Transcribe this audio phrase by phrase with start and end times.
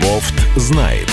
[0.00, 1.08] Бофт знает.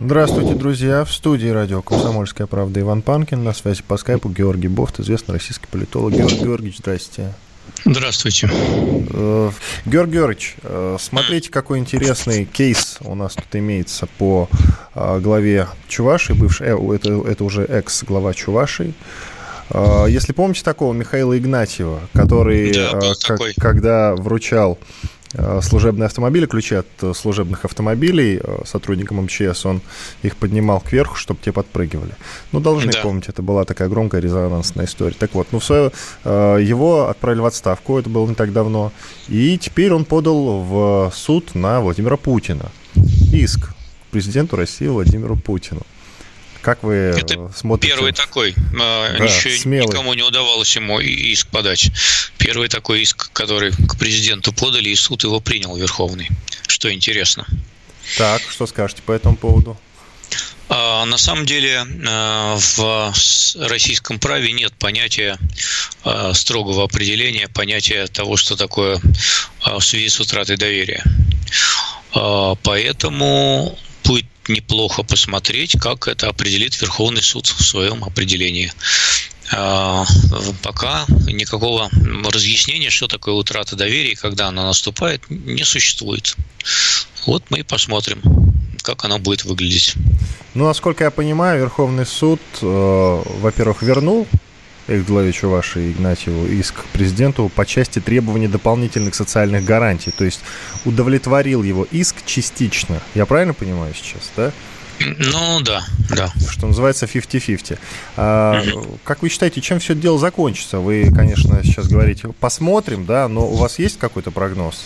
[0.00, 1.04] Здравствуйте, друзья.
[1.04, 3.44] В студии радио «Комсомольская правда» Иван Панкин.
[3.44, 6.12] На связи по скайпу Георгий Бофт, известный российский политолог.
[6.12, 7.32] Георгий Георгиевич, здрасте.
[7.84, 8.50] Здравствуйте.
[8.50, 9.50] Э,
[9.86, 14.48] Георгий Георгиевич, э, смотрите, какой интересный кейс у нас тут имеется по
[14.94, 18.92] э, главе Чуваши, бывший, это, это уже экс-глава Чуваши.
[20.08, 24.78] Если помните такого Михаила Игнатьева, который, да, как, когда вручал
[25.34, 29.80] Э, служебные автомобили, ключи от э, служебных автомобилей э, сотрудникам МЧС, он
[30.22, 32.14] их поднимал кверху, чтобы те подпрыгивали.
[32.50, 33.00] Ну, должны да.
[33.00, 35.14] помнить, это была такая громкая резонансная история.
[35.16, 35.92] Так вот, ну, в свое,
[36.24, 38.92] его отправили в отставку, это было не так давно,
[39.28, 42.70] и теперь он подал в суд на Владимира Путина
[43.32, 43.72] иск
[44.10, 45.82] президенту России Владимиру Путину.
[46.62, 47.94] Как вы Это смотрите?
[47.94, 48.54] Первый такой.
[48.78, 49.86] А, да, Еще смелый.
[49.86, 51.90] никому не удавалось ему иск подать.
[52.38, 56.28] Первый такой иск, который к президенту подали, и суд его принял Верховный.
[56.66, 57.46] Что интересно.
[58.18, 59.78] Так, что скажете по этому поводу?
[60.68, 63.14] А, на самом деле а, в
[63.66, 65.38] российском праве нет понятия
[66.34, 69.00] строгого определения, понятия того, что такое
[69.64, 71.02] в связи с утратой доверия.
[72.12, 78.72] Поэтому будет неплохо посмотреть, как это определит Верховный суд в своем определении.
[79.52, 80.04] А,
[80.62, 81.90] пока никакого
[82.32, 86.36] разъяснения, что такое утрата доверия когда она наступает, не существует.
[87.26, 88.22] Вот мы и посмотрим,
[88.82, 89.94] как оно будет выглядеть.
[90.54, 94.26] Ну, насколько я понимаю, Верховный суд, э, во-первых, вернул
[94.90, 100.10] Экглавичу вашей Игнатьеву иск к президенту по части требования дополнительных социальных гарантий.
[100.10, 100.40] То есть
[100.84, 103.00] удовлетворил его иск частично.
[103.14, 104.52] Я правильно понимаю сейчас, да?
[105.00, 106.32] Ну да, да.
[106.50, 107.78] Что называется 50-50.
[108.16, 108.62] А,
[109.04, 110.78] как вы считаете, чем все это дело закончится?
[110.78, 114.76] Вы, конечно, сейчас говорите, посмотрим, да, но у вас есть какой-то прогноз?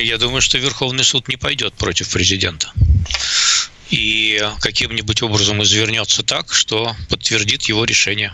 [0.00, 2.72] Я думаю, что Верховный суд не пойдет против президента
[3.90, 8.32] и каким-нибудь образом извернется так, что подтвердит его решение.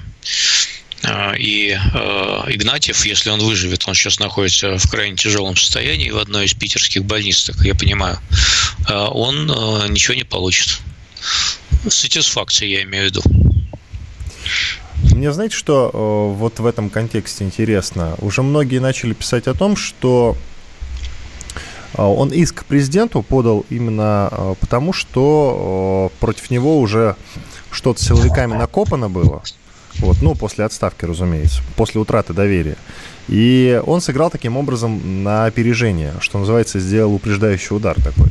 [1.02, 6.18] А, и а, Игнатьев, если он выживет, он сейчас находится в крайне тяжелом состоянии в
[6.18, 8.18] одной из питерских больниц, так я понимаю,
[8.88, 9.46] а, он
[9.92, 10.80] ничего не получит.
[11.88, 13.22] Сатисфакция, я имею в виду.
[15.14, 15.90] Мне знаете, что
[16.38, 18.14] вот в этом контексте интересно?
[18.18, 20.36] Уже многие начали писать о том, что
[22.02, 27.16] он иск президенту подал именно а, потому, что а, против него уже
[27.70, 29.42] что-то силовиками накопано было.
[29.98, 32.76] Вот, ну, после отставки, разумеется, после утраты доверия.
[33.28, 38.30] И он сыграл таким образом на опережение, что называется, сделал упреждающий удар такой.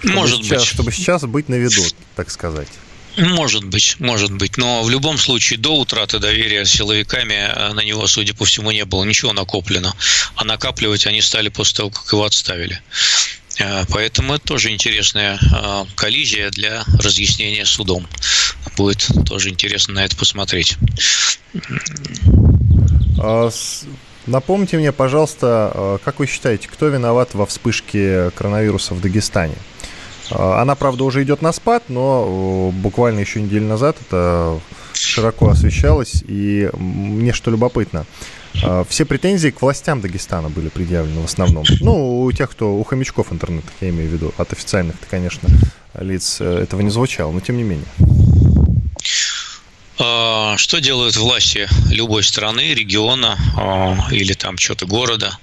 [0.00, 0.68] Чтобы Может сейчас, быть.
[0.68, 1.82] Чтобы сейчас быть на виду,
[2.16, 2.68] так сказать.
[3.16, 4.56] Может быть, может быть.
[4.56, 8.84] Но в любом случае до утраты доверия силовиками э, на него, судя по всему, не
[8.84, 9.94] было ничего накоплено.
[10.34, 12.80] А накапливать они стали после того, как его отставили.
[13.58, 18.08] Э, поэтому это тоже интересная э, коллизия для разъяснения судом.
[18.76, 20.76] Будет тоже интересно на это посмотреть.
[23.18, 23.50] А
[24.26, 29.56] напомните мне, пожалуйста, как вы считаете, кто виноват во вспышке коронавируса в Дагестане?
[30.34, 34.60] А, она, правда, уже идет на спад, но буквально еще неделю назад это
[34.92, 36.22] широко освещалось.
[36.26, 38.06] И мне что любопытно,
[38.62, 41.64] а, все претензии к властям Дагестана были предъявлены в основном.
[41.80, 45.48] Ну, у тех, кто, у хомячков интернета, я имею в виду, от официальных конечно,
[45.98, 47.86] лиц э, этого не звучало, но тем не менее.
[49.98, 53.38] А, что делают власти любой страны, региона
[54.10, 55.38] или там что-то города?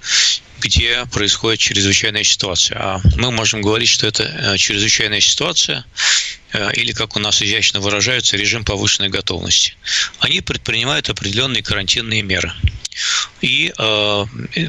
[0.60, 2.78] Где происходит чрезвычайная ситуация.
[2.78, 5.84] А мы можем говорить, что это э, чрезвычайная ситуация,
[6.52, 9.74] э, или, как у нас изящно выражаются, режим повышенной готовности.
[10.20, 12.52] Они предпринимают определенные карантинные меры.
[13.40, 14.26] И э,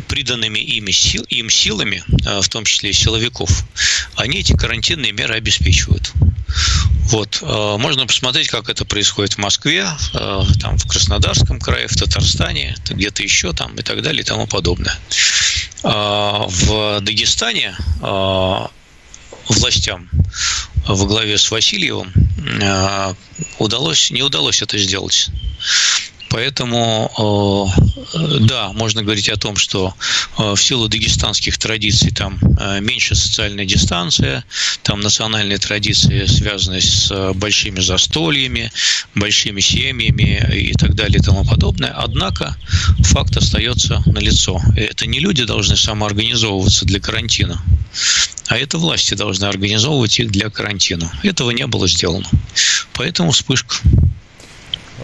[0.07, 3.65] приданными ими сил, им силами, э, в том числе и силовиков,
[4.15, 6.13] они эти карантинные меры обеспечивают.
[7.11, 7.39] Вот.
[7.41, 12.75] Э, можно посмотреть, как это происходит в Москве, э, там, в Краснодарском крае, в Татарстане,
[12.89, 14.97] где-то еще там и так далее и тому подобное.
[15.83, 18.69] А, в Дагестане а,
[19.47, 20.09] властям
[20.87, 22.13] во главе с Васильевым
[22.63, 23.15] а,
[23.57, 25.29] удалось, не удалось это сделать.
[26.31, 27.73] Поэтому,
[28.13, 29.93] э, да, можно говорить о том, что
[30.37, 34.45] э, в силу дагестанских традиций там э, меньше социальная дистанция,
[34.81, 38.71] там национальные традиции, связанные с большими застольями,
[39.13, 41.91] большими семьями и так далее и тому подобное.
[41.91, 42.55] Однако
[42.99, 44.61] факт остается налицо.
[44.77, 47.61] Это не люди должны самоорганизовываться для карантина,
[48.47, 51.11] а это власти должны организовывать их для карантина.
[51.23, 52.29] Этого не было сделано.
[52.93, 53.75] Поэтому вспышка.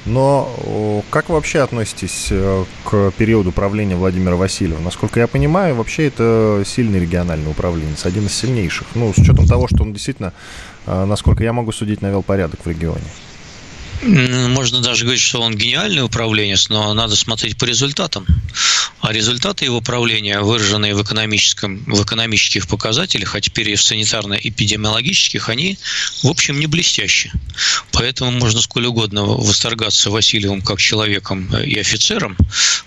[0.06, 4.80] Но как вы вообще относитесь э, к периоду правления Владимира Васильева?
[4.80, 8.88] Насколько я понимаю, вообще это сильный региональный управленец, один из сильнейших.
[8.96, 10.34] Ну, с учетом того, что он действительно,
[10.86, 13.06] э, насколько я могу судить, навел порядок в регионе.
[14.04, 18.26] Можно даже говорить, что он гениальный управленец, но надо смотреть по результатам.
[19.02, 25.50] А результаты его правления, выраженные в, экономическом, в экономических показателях, а теперь и в санитарно-эпидемиологических,
[25.50, 25.78] они,
[26.24, 27.34] в общем, не блестящие.
[27.92, 32.38] Поэтому можно сколь угодно восторгаться Васильевым как человеком и офицером,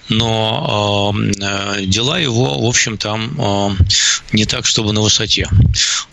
[0.08, 3.76] но э, дела его, в общем, там э,
[4.32, 5.48] не так, чтобы на высоте.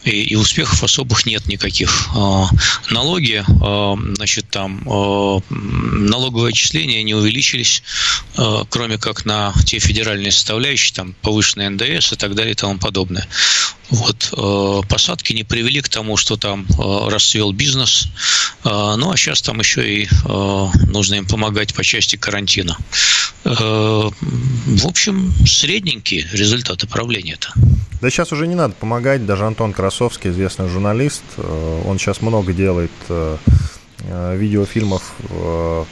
[0.04, 2.08] И, и успехов особых нет никаких.
[2.16, 2.44] Э,
[2.92, 4.87] налоги, э, значит, там Э,
[5.50, 7.84] налоговые отчисления не увеличились,
[8.38, 12.78] э, кроме как на те федеральные составляющие, там повышенный НДС и так далее и тому
[12.78, 13.28] подобное.
[13.90, 18.08] Вот, э, посадки не привели к тому, что там расцвел бизнес,
[18.64, 20.10] ну а сейчас там еще и
[20.88, 22.78] нужно им помогать по части карантина.
[23.44, 27.54] В общем, средненькие результаты правления-то.
[28.02, 32.92] Да сейчас уже не надо помогать, даже Антон Красовский, известный журналист, он сейчас много делает
[33.10, 33.38] Э,
[34.36, 35.84] видеофильмов э,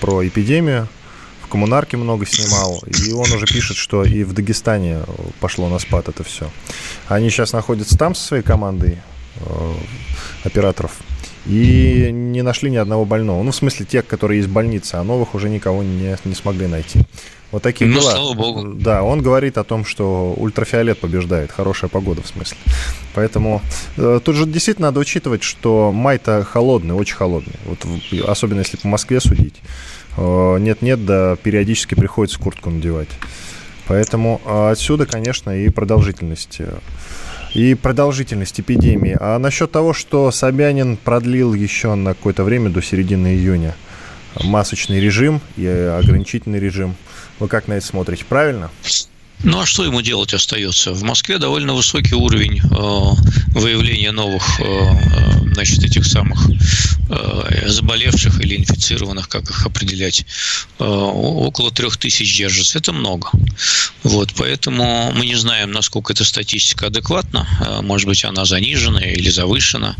[0.00, 0.88] про эпидемию.
[1.42, 2.82] В коммунарке много снимал.
[2.86, 5.00] И он уже пишет, что и в Дагестане
[5.40, 6.50] пошло на спад это все.
[7.08, 8.98] Они сейчас находятся там со своей командой
[9.36, 9.72] э,
[10.44, 10.92] операторов.
[11.46, 13.42] И не нашли ни одного больного.
[13.42, 16.66] Ну, в смысле, тех, которые есть в больнице, а новых уже никого не, не смогли
[16.66, 17.00] найти.
[17.54, 18.10] Вот такие ну, дела.
[18.10, 18.74] слава богу.
[18.74, 22.56] Да, он говорит о том, что ультрафиолет побеждает, хорошая погода в смысле.
[23.14, 23.62] Поэтому
[23.96, 27.54] э, тут же действительно надо учитывать, что май-то холодный, очень холодный.
[27.64, 27.78] Вот,
[28.26, 29.54] особенно если по Москве судить.
[30.16, 33.10] Э, нет-нет, да периодически приходится куртку надевать.
[33.86, 36.58] Поэтому э, отсюда, конечно, и продолжительность
[37.54, 39.16] и продолжительность эпидемии.
[39.20, 43.76] А насчет того, что Собянин продлил еще на какое-то время до середины июня
[44.42, 46.96] масочный режим и ограничительный режим–
[47.38, 48.24] вы как на это смотрите?
[48.24, 48.70] Правильно?
[49.44, 50.92] Ну а что ему делать остается?
[50.92, 56.48] В Москве довольно высокий уровень э, выявления новых, э, э значит, этих самых
[57.10, 60.26] э, заболевших или инфицированных, как их определять,
[60.78, 62.78] э, около трех тысяч держится.
[62.78, 63.30] Это много.
[64.02, 67.46] Вот, поэтому мы не знаем, насколько эта статистика адекватна.
[67.60, 69.94] Э, может быть, она занижена или завышена.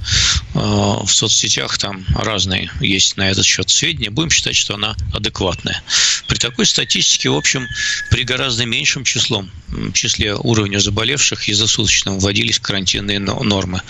[0.54, 0.58] Э,
[1.04, 4.10] в соцсетях там разные есть на этот счет сведения.
[4.10, 5.82] Будем считать, что она адекватная.
[6.26, 7.66] При такой статистике, в общем,
[8.10, 9.04] при гораздо меньшем
[9.34, 9.50] числом,
[9.92, 13.80] числе уровня заболевших ежесуточно вводились карантинные нормы.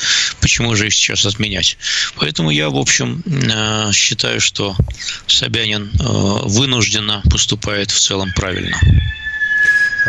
[0.40, 1.76] Почему же их сейчас отменять?
[2.16, 4.76] Поэтому я, в общем, э, считаю, что
[5.26, 5.90] Собянин
[6.44, 8.78] вынужденно поступает в целом правильно.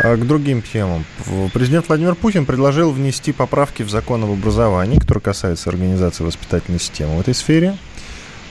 [0.02, 1.04] А к другим темам.
[1.52, 7.16] Президент Владимир Путин предложил внести поправки в закон об образовании, которые касаются организации воспитательной системы
[7.16, 7.78] в этой сфере.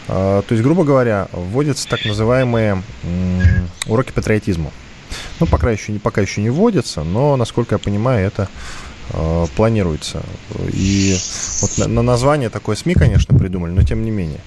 [0.07, 2.81] А, то есть, грубо говоря, вводятся так называемые
[3.87, 4.71] уроки патриотизма.
[5.39, 8.47] Ну, пока еще, не, пока еще не вводятся, но, насколько я понимаю, это
[9.11, 10.23] а, планируется.
[10.71, 11.15] И
[11.61, 14.39] вот на, на название такое СМИ, конечно, придумали, но тем не менее.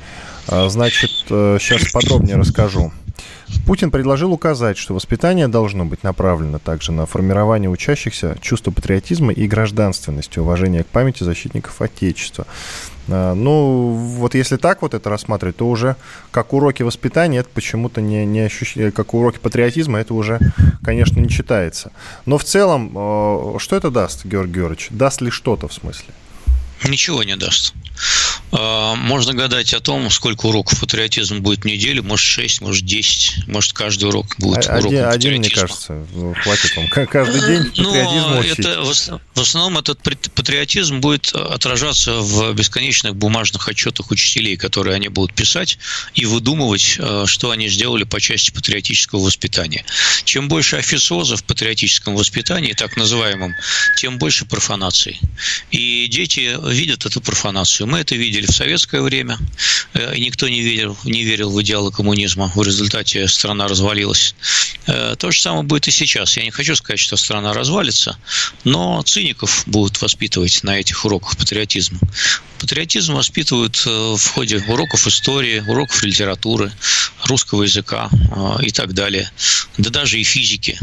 [0.47, 2.91] Значит, сейчас э, подробнее расскажу.
[3.67, 9.47] Путин предложил указать, что воспитание должно быть направлено также на формирование учащихся чувства патриотизма и
[9.47, 12.47] гражданственности, уважения к памяти защитников Отечества.
[13.09, 15.97] А, ну, вот если так вот это рассматривать, то уже
[16.31, 20.39] как уроки воспитания, это почему-то не, не ощущение, как уроки патриотизма, это уже,
[20.83, 21.93] конечно, не читается.
[22.27, 24.89] Но в целом, а, что это даст, Георгий Георгиевич?
[24.91, 26.15] Даст ли что-то в смысле?
[26.85, 27.75] Ничего не даст.
[28.51, 33.47] А, можно гадать о том, сколько уроков патриотизма будет в неделю, может 6, может 10,
[33.47, 36.89] может каждый урок будет а, уроком один, один, мне кажется, ну, хватит вам.
[36.89, 38.59] Каждый день ну, патриотизм учить.
[38.59, 40.01] Это, в основном этот
[40.35, 45.79] патриотизм будет отражаться в бесконечных бумажных отчетах учителей, которые они будут писать
[46.15, 49.85] и выдумывать, э, что они сделали по части патриотического воспитания.
[50.25, 53.55] Чем больше официоза в патриотическом воспитании, так называемом,
[53.97, 55.19] тем больше профанации.
[55.71, 57.87] И дети видят эту профанацию.
[57.87, 59.39] Мы это видели в советское время,
[59.95, 62.51] э, и никто не верил, не верил в идеалы коммунизма.
[62.55, 64.35] В результате страна развалилась.
[64.87, 66.37] Э, то же самое будет и сейчас.
[66.37, 68.19] Я не хочу сказать, что страна развалится,
[68.65, 71.99] но циников будут воспитывать на этих уроках патриотизма.
[72.59, 76.73] Патриотизм воспитывают э, в ходе уроков истории, уроков литературы,
[77.25, 78.09] русского языка
[78.61, 79.31] и так далее.
[79.77, 80.79] Да даже и физики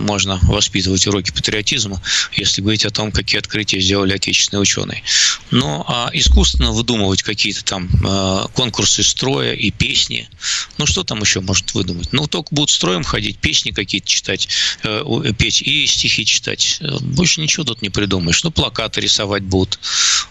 [0.00, 5.02] можно воспитывать уроки патриотизма, если говорить о том, какие открытия сделали отечественные ученые.
[5.50, 10.28] Но а искусственно выдумывать какие-то там э, конкурсы строя и песни,
[10.76, 12.12] ну что там еще может выдумать?
[12.12, 14.48] Ну только будут строем ходить, песни какие-то читать,
[14.82, 15.02] э,
[15.36, 16.80] петь и стихи читать.
[17.00, 18.42] Больше ничего тут не придумаешь.
[18.44, 19.78] Ну плакаты рисовать будут,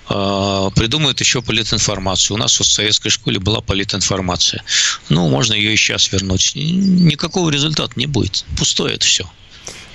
[0.10, 2.36] э, придумают еще политинформацию.
[2.36, 4.64] У нас в советской школе была политинформация.
[5.10, 6.52] Ну можно ее и сейчас вернуть.
[6.56, 8.46] Никакого результата не будет.
[8.58, 9.30] Пустое это все.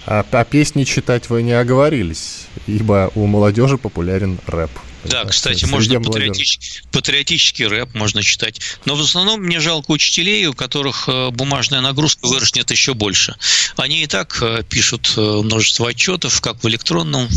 [0.06, 4.70] А, а песни читать вы не оговорились, ибо у молодежи популярен рэп.
[5.04, 8.60] Да, кстати, можно патриотический, патриотический рэп можно читать.
[8.84, 13.34] Но в основном мне жалко учителей, у которых э, бумажная нагрузка вырастет еще больше.
[13.76, 17.28] Они и так э, пишут э, множество отчетов, как в электронном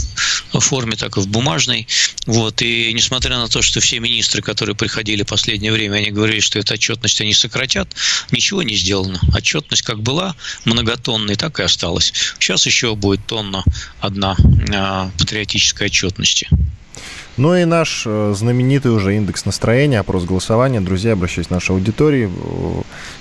[0.52, 1.88] форме, так и в бумажной.
[2.28, 2.62] Вот.
[2.62, 6.60] И несмотря на то, что все министры, которые приходили в последнее время, они говорили, что
[6.60, 7.90] эту отчетность они сократят,
[8.32, 9.20] ничего не сделано.
[9.34, 12.14] Отчетность как была многотонной, так и осталась.
[12.40, 13.64] Сейчас еще будет тонна
[14.00, 14.36] одна
[15.18, 16.48] патриотической отчетности.
[17.38, 20.80] Ну и наш э, знаменитый уже индекс настроения, опрос голосования.
[20.80, 22.30] Друзья, обращаюсь к нашей аудитории.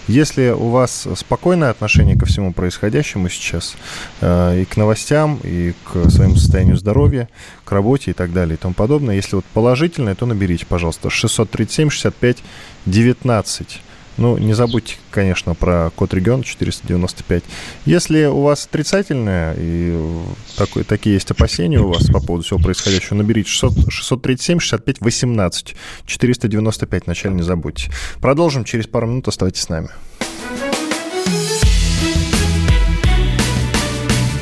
[0.07, 3.75] Если у вас спокойное отношение ко всему происходящему сейчас,
[4.21, 7.29] э, и к новостям, и к своему состоянию здоровья,
[7.65, 11.91] к работе и так далее и тому подобное, если вот положительное, то наберите, пожалуйста, 637
[11.91, 12.39] 65
[12.87, 13.81] 19.
[14.17, 17.43] Ну, не забудьте, конечно, про код регион 495.
[17.85, 19.99] Если у вас отрицательное, и
[20.57, 25.77] такой, такие есть опасения у вас по поводу всего происходящего, наберите 600, 637 65 18
[26.07, 27.91] 495, вначале не забудьте.
[28.21, 29.89] Продолжим через пару минут, оставайтесь с нами.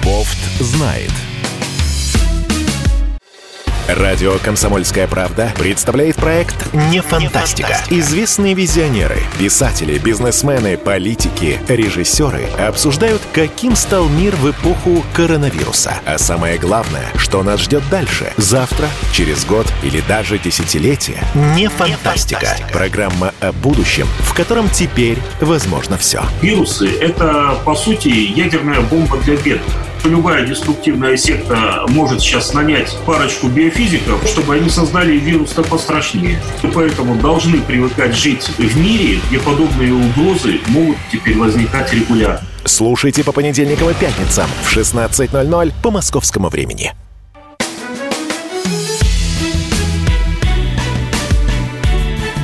[0.05, 1.13] Бофт знает.
[3.99, 7.77] Радио «Комсомольская правда» представляет проект «Не фантастика».
[7.91, 15.97] Известные визионеры, писатели, бизнесмены, политики, режиссеры обсуждают, каким стал мир в эпоху коронавируса.
[16.07, 21.23] А самое главное, что нас ждет дальше, завтра, через год или даже десятилетие.
[21.55, 22.57] «Не фантастика».
[22.73, 26.23] Программа о будущем, в котором теперь возможно все.
[26.41, 33.49] Вирусы— это, по сути, ядерная бомба для бедных любая деструктивная секта может сейчас нанять парочку
[33.49, 36.41] биофизиков, чтобы они создали вирус-то пострашнее.
[36.63, 42.47] И поэтому должны привыкать жить в мире, где подобные угрозы могут теперь возникать регулярно.
[42.65, 46.93] Слушайте по понедельникам и пятницам в 16.00 по московскому времени.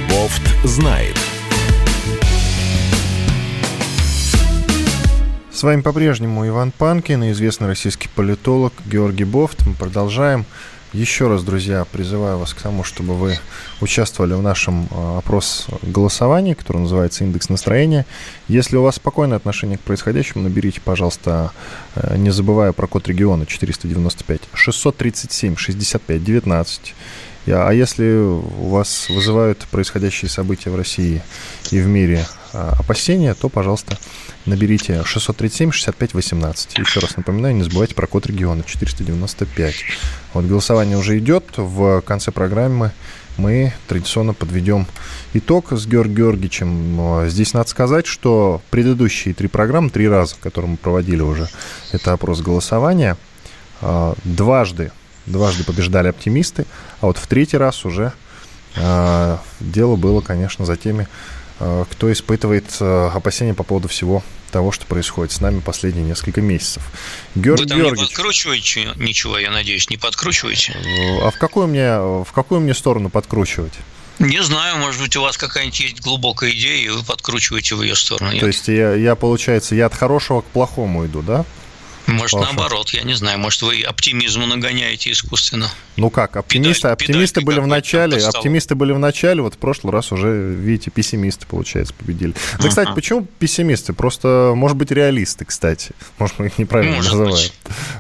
[0.09, 1.18] Бофт знает.
[5.59, 9.67] С вами по-прежнему Иван Панкин известный российский политолог Георгий Бофт.
[9.67, 10.47] Мы продолжаем.
[10.93, 13.41] Еще раз, друзья, призываю вас к тому, чтобы вы
[13.81, 18.07] участвовали в нашем а, опрос голосования, который называется «Индекс настроения».
[18.47, 21.51] Если у вас спокойное отношение к происходящему, наберите, пожалуйста,
[21.97, 26.95] э, не забывая про код региона 495 637 65 19.
[27.49, 31.21] А если у вас вызывают происходящие события в России
[31.73, 33.99] и в мире опасения, то, пожалуйста,
[34.47, 36.79] наберите 637 65 18.
[36.79, 39.75] Еще раз напоминаю, не забывайте про код региона 495.
[40.35, 41.45] Вот голосование уже идет.
[41.57, 42.93] В конце программы
[43.39, 44.87] мы традиционно подведем
[45.33, 47.29] итог с Георгием Георгиевичем.
[47.29, 51.49] Здесь надо сказать, что предыдущие три программы, три раза, которые мы проводили уже,
[51.93, 53.17] это опрос голосования,
[53.81, 54.91] а, дважды,
[55.27, 56.67] дважды побеждали оптимисты,
[57.01, 58.13] а вот в третий раз уже
[58.77, 61.07] а, дело было, конечно, за теми,
[61.59, 66.83] кто испытывает опасения по поводу всего того, что происходит с нами последние несколько месяцев.
[67.35, 70.73] Георгий Вы там Георгиевич, не подкручиваете ничего, я надеюсь, не подкручиваете?
[70.73, 73.75] Э, а в какую мне, в какую мне сторону подкручивать?
[74.19, 77.95] Не знаю, может быть, у вас какая-нибудь есть глубокая идея, и вы подкручиваете в ее
[77.95, 78.33] сторону.
[78.33, 78.41] Нет?
[78.41, 81.45] То есть я, я, получается, я от хорошего к плохому иду, да?
[82.09, 82.55] Может, Хорошо.
[82.55, 83.39] наоборот, я не знаю.
[83.39, 85.71] Может, вы оптимизму нагоняете искусственно.
[85.97, 90.11] Ну как, оптимисты, оптимисты были в начале, оптимисты были в начале, вот в прошлый раз
[90.11, 92.33] уже, видите, пессимисты, получается, победили.
[92.33, 92.69] Да, uh-huh.
[92.71, 93.93] кстати, почему пессимисты?
[93.93, 95.91] Просто, может быть, реалисты, кстати.
[96.19, 97.35] Может, мы их неправильно может называем.
[97.37, 97.53] Быть.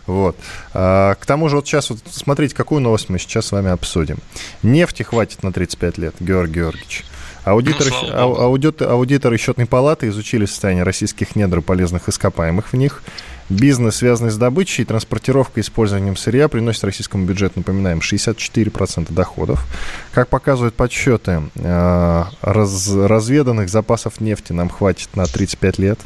[0.06, 0.36] Вот.
[0.72, 4.16] А, к тому же, вот сейчас, вот смотрите, какую новость мы сейчас с вами обсудим.
[4.62, 7.04] Нефти хватит на 35 лет, Георгий Георгиевич.
[7.44, 13.02] Аудиторы, ну, аудит, аудиторы счетной палаты изучили состояние российских недр и полезных ископаемых в них
[13.50, 19.64] Бизнес, связанный с добычей транспортировкой использованием сырья, приносит российскому бюджету, напоминаем, 64% доходов.
[20.12, 25.98] Как показывают подсчеты, э, раз, разведанных запасов нефти нам хватит на 35 лет.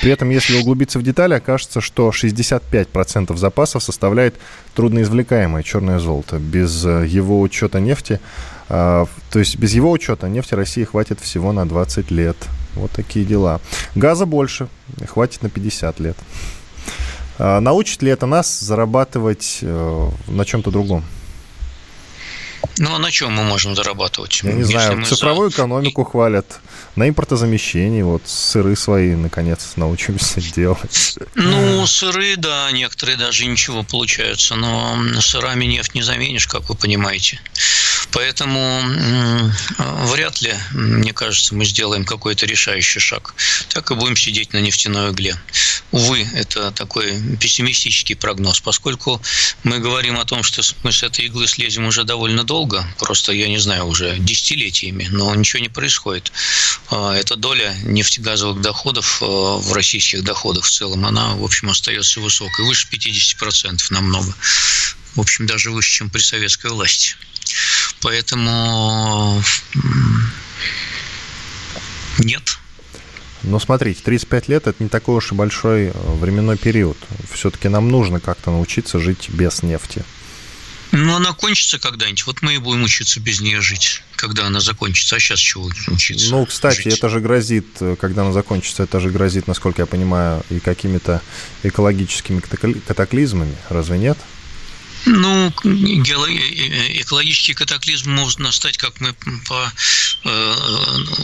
[0.00, 4.36] При этом, если углубиться в детали, окажется, что 65% запасов составляет
[4.74, 6.38] трудноизвлекаемое черное золото.
[6.38, 8.20] Без э, его учета нефти,
[8.68, 12.36] э, то есть без его учета нефти России хватит всего на 20 лет.
[12.76, 13.60] Вот такие дела.
[13.96, 14.68] Газа больше,
[15.08, 16.16] хватит на 50 лет.
[17.38, 21.04] А научит ли это нас зарабатывать э, на чем-то другом?
[22.78, 24.40] Ну, а на чем мы можем зарабатывать?
[24.42, 25.56] Я не Если знаю, цифровую за...
[25.56, 26.60] экономику хвалят,
[26.96, 31.16] на импортозамещении, вот сыры свои, наконец, научимся делать.
[31.34, 37.40] Ну, сыры, да, некоторые даже ничего получаются, но сырами нефть не заменишь, как вы понимаете.
[38.12, 38.82] Поэтому
[40.06, 43.34] вряд ли, мне кажется, мы сделаем какой-то решающий шаг.
[43.68, 45.36] Так и будем сидеть на нефтяной угле.
[45.90, 49.20] Увы, это такой пессимистический прогноз, поскольку
[49.62, 53.48] мы говорим о том, что мы с этой иглы слезем уже довольно долго, просто, я
[53.48, 56.32] не знаю, уже десятилетиями, но ничего не происходит.
[56.90, 62.20] А, эта доля нефтегазовых доходов а, в российских доходах в целом, она, в общем, остается
[62.20, 64.34] высокой, выше 50% намного.
[65.14, 67.16] В общем, даже выше, чем при советской власти.
[68.00, 69.42] Поэтому
[72.18, 72.58] нет.
[73.42, 76.96] Но смотрите, 35 лет– это не такой уж и большой э, временной период.
[77.32, 80.04] Все-таки нам нужно как-то научиться жить без нефти.
[80.90, 82.26] Ну, она кончится когда-нибудь.
[82.26, 85.16] Вот мы и будем учиться без нее жить, когда она закончится.
[85.16, 86.30] А сейчас чего учиться?
[86.30, 86.94] Ну, кстати, жить?
[86.94, 91.22] это же грозит, э, когда она закончится, это же грозит, насколько я понимаю, и какими-то
[91.62, 93.56] экологическими катаклизмами.
[93.68, 94.18] Разве нет?
[95.06, 95.52] Ну,
[97.00, 99.14] экологический катаклизм может настать, как мы
[99.46, 99.72] по
[100.24, 100.54] э,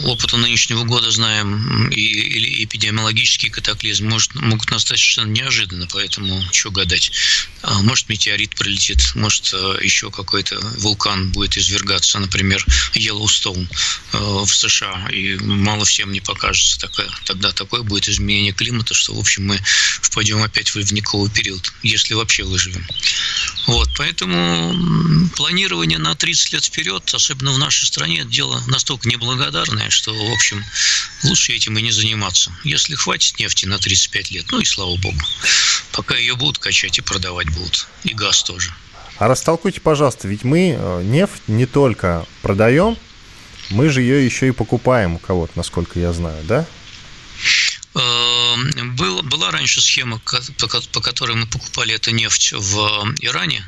[0.05, 7.11] опыту нынешнего года знаем, или эпидемиологический катаклизм может, могут настать совершенно неожиданно, поэтому что гадать.
[7.61, 13.69] А, может, метеорит прилетит, может, э, еще какой-то вулкан будет извергаться, например, Йеллоустоун
[14.13, 16.89] э, в США, и мало всем не покажется.
[17.25, 19.59] Тогда такое будет изменение климата, что, в общем, мы
[20.01, 22.85] впадем опять в ледниковый период, если вообще выживем.
[23.67, 30.13] Вот, поэтому планирование на 30 лет вперед, особенно в нашей стране, дело настолько неблагодарное, что,
[30.13, 30.63] в общем,
[31.23, 32.51] лучше этим и не заниматься.
[32.63, 35.19] Если хватит нефти на 35 лет, ну и слава богу,
[35.91, 38.73] пока ее будут качать и продавать будут, и газ тоже.
[39.17, 42.97] А растолкуйте, пожалуйста, ведь мы э, нефть не только продаем,
[43.69, 46.67] мы же ее еще и покупаем у кого-то, насколько я знаю, да?
[49.45, 50.19] Был, была раньше схема,
[50.93, 53.63] по которой мы покупали эту нефть в Иране.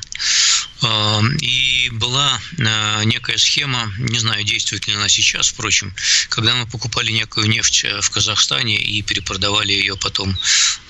[0.82, 5.94] Эм, и была э, некая схема, не знаю, действует ли она сейчас, впрочем,
[6.30, 10.36] когда мы покупали некую нефть э, в Казахстане и перепродавали ее потом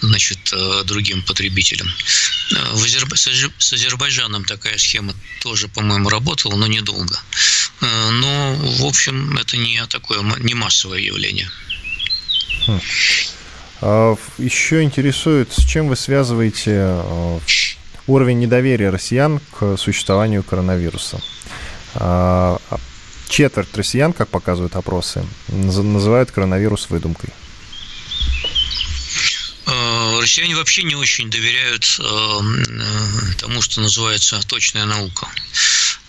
[0.01, 1.93] значит, э, другим потребителям.
[2.75, 7.19] С Азербайджаном такая схема тоже, по-моему, работала, но недолго.
[7.81, 11.51] Но, в общем, это не такое, не массовое явление.
[13.81, 17.41] А, еще интересует, с чем вы связываете а,
[18.07, 21.21] уровень недоверия россиян к существованию коронавируса?
[21.95, 22.59] А,
[23.29, 27.31] четверть россиян, как показывают опросы, называют коронавирус выдумкой.
[30.21, 32.01] Россияне вообще не очень доверяют
[33.39, 35.29] тому, что называется точная наука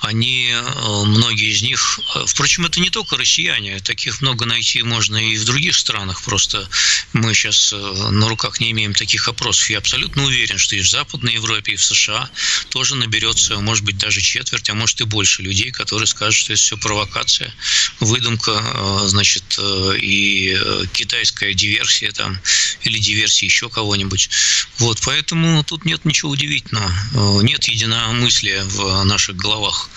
[0.02, 5.18] они, э, многие из них, э, впрочем, это не только россияне, таких много найти можно
[5.18, 6.68] и в других странах, просто
[7.14, 9.70] мы сейчас э, на руках не имеем таких опросов.
[9.70, 12.30] Я абсолютно уверен, что и в Западной Европе, и в США
[12.70, 16.62] тоже наберется, может быть, даже четверть, а может и больше людей, которые скажут, что это
[16.62, 17.54] все провокация,
[18.00, 20.58] выдумка, значит, и
[20.94, 22.40] китайская диверсия там,
[22.84, 24.30] или диверсия еще кого-нибудь.
[24.78, 27.42] Вот, поэтому тут нет ничего удивительного.
[27.42, 29.89] Нет единомыслия в наших головах.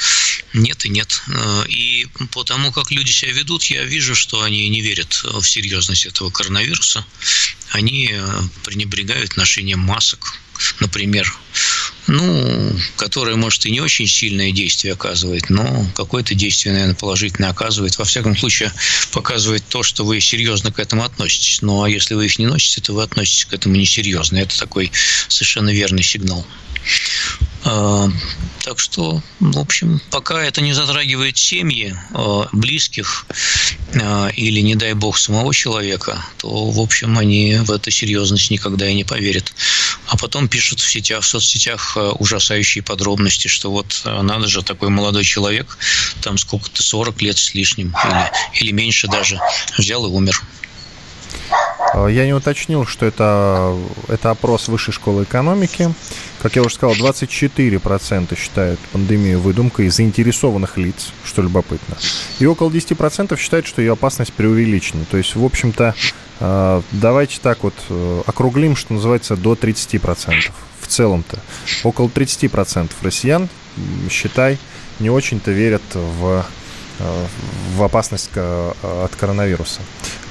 [0.53, 1.23] Нет и нет.
[1.29, 5.43] Э, и по тому, как люди себя ведут, я вижу, что они не верят в
[5.45, 7.05] серьезность этого коронавируса.
[7.71, 10.39] Они э, пренебрегают ношением масок,
[10.81, 11.33] например,
[12.07, 17.97] ну, которое, может, и не очень сильное действие оказывает, но какое-то действие, наверное, положительное оказывает.
[17.97, 18.73] Во всяком случае,
[19.13, 21.63] показывает то, что вы серьезно к этому относитесь.
[21.63, 24.39] Ну, а если вы их не носите, то вы относитесь к этому несерьезно.
[24.39, 24.91] Это такой
[25.29, 26.47] совершенно верный сигнал.
[28.63, 33.27] Так что, в общем, пока это не затрагивает семьи, а, близких
[34.01, 38.89] а, или, не дай бог, самого человека, то, в общем, они в эту серьезность никогда
[38.89, 39.53] и не поверят.
[40.07, 45.25] А потом пишут в сетях, в соцсетях ужасающие подробности, что вот надо же, такой молодой
[45.25, 45.77] человек,
[46.21, 49.41] там сколько-то, 40 лет с лишним или, или меньше даже,
[49.77, 50.41] взял и умер.
[51.95, 53.77] Я не уточнил, что это,
[54.09, 55.93] это опрос Высшей школы экономики.
[56.41, 61.97] Как я уже сказал, 24% считают пандемию выдумкой заинтересованных лиц, что любопытно.
[62.39, 65.05] И около 10% считают, что ее опасность преувеличена.
[65.11, 65.95] То есть, в общем-то,
[66.41, 70.51] э, давайте так вот э, округлим, что называется, до 30%.
[70.81, 71.39] В целом-то.
[71.85, 73.49] Около 30% россиян,
[74.11, 74.59] считай,
[74.99, 76.62] не очень-то верят в Э,
[77.77, 78.73] в опасность э,
[79.05, 79.81] от коронавируса,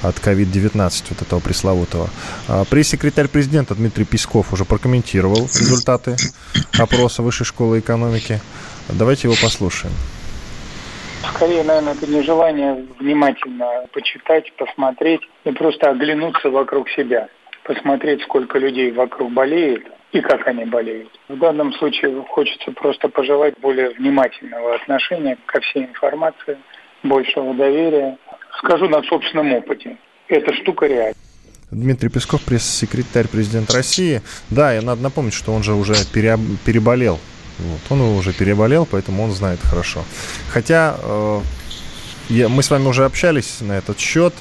[0.01, 2.10] от COVID-19, вот этого пресловутого.
[2.47, 6.15] А пресс-секретарь президента Дмитрий Песков уже прокомментировал результаты
[6.79, 8.39] опроса Высшей школы экономики.
[8.89, 9.93] Давайте его послушаем.
[11.36, 17.27] Скорее, наверное, это нежелание внимательно почитать, посмотреть и просто оглянуться вокруг себя.
[17.63, 21.10] Посмотреть, сколько людей вокруг болеет и как они болеют.
[21.30, 26.58] В данном случае хочется просто пожелать более внимательного отношения ко всей информации,
[27.04, 28.17] большего доверия.
[28.60, 29.97] Скажу на собственном опыте.
[30.28, 31.15] Эта штука реальна.
[31.71, 34.21] Дмитрий Песков, пресс-секретарь президента России.
[34.50, 35.93] Да, и надо напомнить, что он же уже
[36.65, 37.17] переболел.
[37.60, 37.80] Вот.
[37.89, 40.04] Он уже переболел, поэтому он знает хорошо.
[40.52, 41.39] Хотя э,
[42.30, 44.34] я, мы с вами уже общались на этот счет.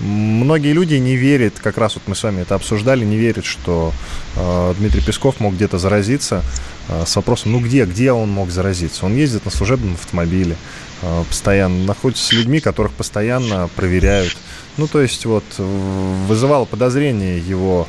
[0.00, 3.92] Многие люди не верят, как раз вот мы с вами это обсуждали, не верят, что
[4.34, 6.42] э, Дмитрий Песков мог где-то заразиться
[6.88, 9.04] э, с вопросом, ну где, где он мог заразиться?
[9.04, 10.56] Он ездит на служебном автомобиле,
[11.02, 14.34] э, постоянно находится с людьми, которых постоянно проверяют.
[14.78, 17.86] Ну, то есть вот вызывало подозрение его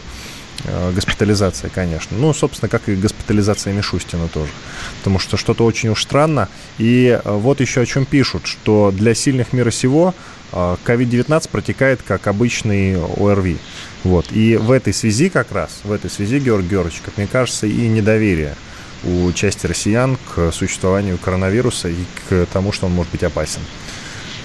[0.93, 2.17] госпитализация, конечно.
[2.17, 4.51] Ну, собственно, как и госпитализация Мишустина тоже.
[4.99, 6.49] Потому что что-то очень уж странно.
[6.77, 10.13] И э, вот еще о чем пишут, что для сильных мира сего
[10.51, 13.57] COVID-19 протекает как обычный ОРВИ.
[14.03, 14.31] Вот.
[14.31, 17.87] И в этой связи как раз, в этой связи, Георгий Георгиевич, как мне кажется, и
[17.87, 18.55] недоверие
[19.03, 23.61] у части россиян к существованию коронавируса и к тому, что он может быть опасен.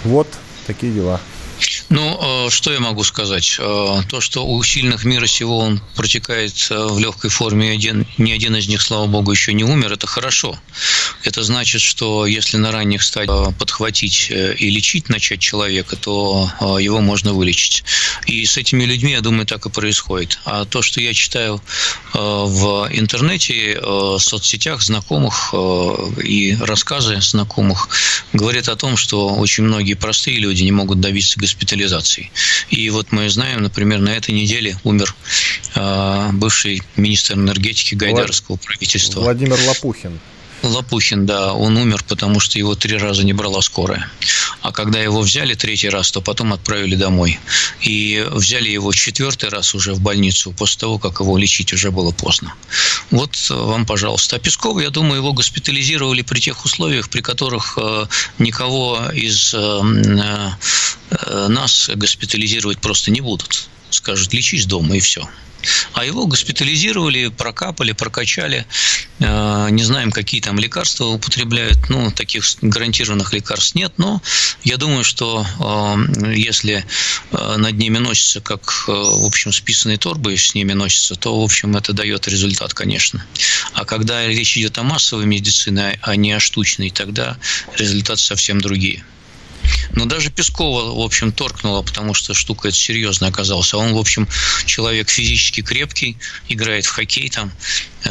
[0.04, 0.28] Вот
[0.66, 1.20] такие дела.
[1.88, 3.56] Ну, э, что я могу сказать?
[3.60, 8.32] Э, то, что у сильных мира сего он протекает э, в легкой форме, один, ни
[8.32, 10.58] один из них, слава богу, еще не умер, это хорошо.
[11.22, 17.32] Это значит, что если на ранних стадиях подхватить и лечить начать человека, то его можно
[17.32, 17.84] вылечить.
[18.26, 20.38] И с этими людьми, я думаю, так и происходит.
[20.44, 21.60] А то, что я читаю
[22.12, 25.54] в интернете, в соцсетях знакомых
[26.22, 27.88] и рассказы знакомых,
[28.32, 32.30] говорят о том, что очень многие простые люди не могут добиться госпитализации госпитализации.
[32.70, 35.14] И вот мы знаем, например, на этой неделе умер
[35.74, 39.20] э, бывший министр энергетики Гайдаровского правительства.
[39.20, 40.18] Владимир Лопухин.
[40.66, 44.10] Лопухин, да, он умер, потому что его три раза не брала скорая.
[44.62, 47.38] А когда его взяли третий раз, то потом отправили домой.
[47.80, 52.10] И взяли его четвертый раз уже в больницу, после того, как его лечить уже было
[52.10, 52.54] поздно.
[53.10, 54.36] Вот вам, пожалуйста.
[54.36, 58.06] А Пескова, я думаю, его госпитализировали при тех условиях, при которых э,
[58.38, 59.80] никого из э,
[61.10, 63.68] э, нас госпитализировать просто не будут.
[63.90, 65.28] Скажут, лечись дома и все.
[65.92, 68.66] А его госпитализировали, прокапали, прокачали.
[69.20, 71.88] Э, не знаем, какие там лекарства употребляют.
[71.88, 73.92] Ну, таких гарантированных лекарств нет.
[73.96, 74.22] Но
[74.64, 76.84] я думаю, что э, если
[77.32, 81.76] э, над ними носится, как, в общем, списанные торбы с ними носятся, то, в общем,
[81.76, 83.24] это дает результат, конечно.
[83.72, 87.36] А когда речь идет о массовой медицине, а не о штучной, тогда
[87.76, 89.04] результаты совсем другие.
[89.94, 93.72] Но даже Пескова, в общем, торкнула, потому что штука эта серьезная оказалась.
[93.74, 94.28] А он, в общем,
[94.64, 96.16] человек физически крепкий,
[96.48, 97.52] играет в хоккей там,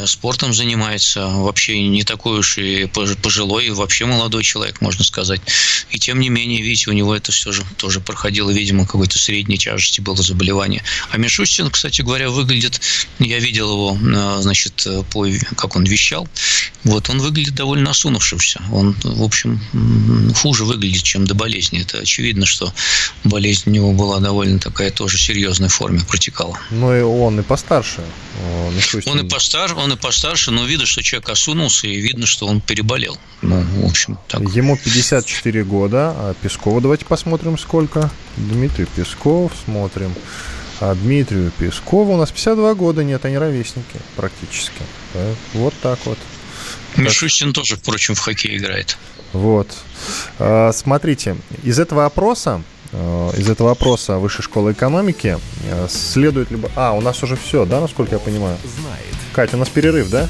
[0.05, 5.41] спортом занимается, вообще не такой уж и пожилой, вообще молодой человек, можно сказать.
[5.89, 9.58] И тем не менее, видите, у него это все же тоже проходило, видимо, какой-то средней
[9.58, 10.84] тяжести было заболевание.
[11.12, 12.81] А Мишустин, кстати говоря, выглядит,
[13.19, 16.27] я видел его, э, значит, по, как он вещал,
[16.84, 18.62] вот он выглядит довольно осунувшимся.
[18.71, 19.60] Он, в общем,
[20.36, 21.81] хуже выглядит, чем до болезни.
[21.81, 22.73] Это очевидно, что
[23.23, 26.58] болезнь у него была довольно такая тоже серьезной форме протекала.
[26.69, 28.03] Ну и он и постарше.
[29.05, 32.60] Он и постарше, он и постарше, но видно, что человек осунулся, и видно, что он
[32.60, 33.17] переболел.
[33.41, 34.41] Ну, в общем, так.
[34.41, 38.10] Ему 54 года, а Пескова давайте посмотрим сколько.
[38.36, 40.13] Дмитрий Песков, смотрим.
[40.82, 44.82] А Дмитрию Пескову у нас 52 года, нет, они ровесники практически.
[45.54, 46.17] Вот так вот.
[46.98, 48.98] Мишустин тоже, впрочем, в хоккей играет.
[49.32, 49.69] Вот.
[50.39, 55.38] А, смотрите, из этого опроса а, из этого опроса Высшей школы экономики
[55.69, 56.69] а, следует либо...
[56.76, 58.58] А, у нас уже все, да, насколько я понимаю?
[58.80, 59.25] Знает.
[59.36, 60.30] Катя, у нас перерыв, да?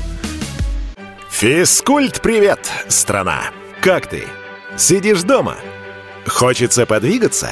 [1.29, 3.51] Физкульт, привет, страна!
[3.79, 4.23] Как ты?
[4.77, 5.57] Сидишь дома?
[6.25, 7.51] Хочется подвигаться?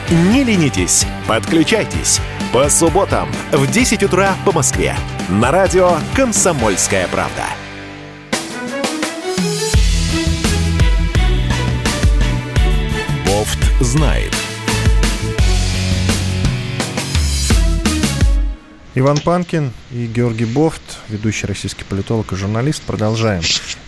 [0.11, 2.19] Не ленитесь, подключайтесь
[2.51, 4.93] по субботам в 10 утра по Москве.
[5.29, 7.45] На радио «Комсомольская правда».
[13.25, 14.35] Бофт знает.
[18.95, 22.81] Иван Панкин и Георгий Бофт, ведущий российский политолог и журналист.
[22.81, 23.41] Продолжаем.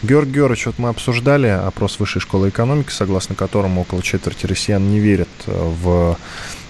[0.03, 4.99] Георгий Георгиевич, вот мы обсуждали опрос Высшей школы экономики, согласно которому около четверти россиян не
[4.99, 6.17] верят в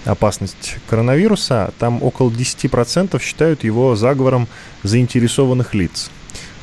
[0.04, 4.46] опасность коронавируса, там около 10% считают его заговором
[4.84, 6.10] заинтересованных лиц.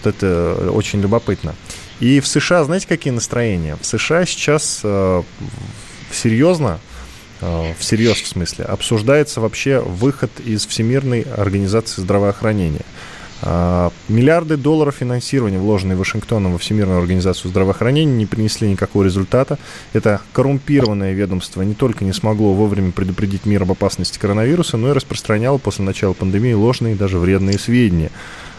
[0.02, 1.56] Вот это очень любопытно.
[2.00, 3.76] И в США, знаете, какие настроения?
[3.76, 5.24] В США сейчас э,
[6.12, 6.80] серьезно,
[7.42, 12.86] э, всерьез в смысле, обсуждается вообще выход из Всемирной организации здравоохранения.
[13.44, 19.58] А, миллиарды долларов финансирования, вложенные Вашингтоном во Всемирную организацию здравоохранения, не принесли никакого результата.
[19.94, 24.94] Это коррумпированное ведомство не только не смогло вовремя предупредить мир об опасности коронавируса, но и
[24.94, 28.12] распространяло после начала пандемии ложные и даже вредные сведения.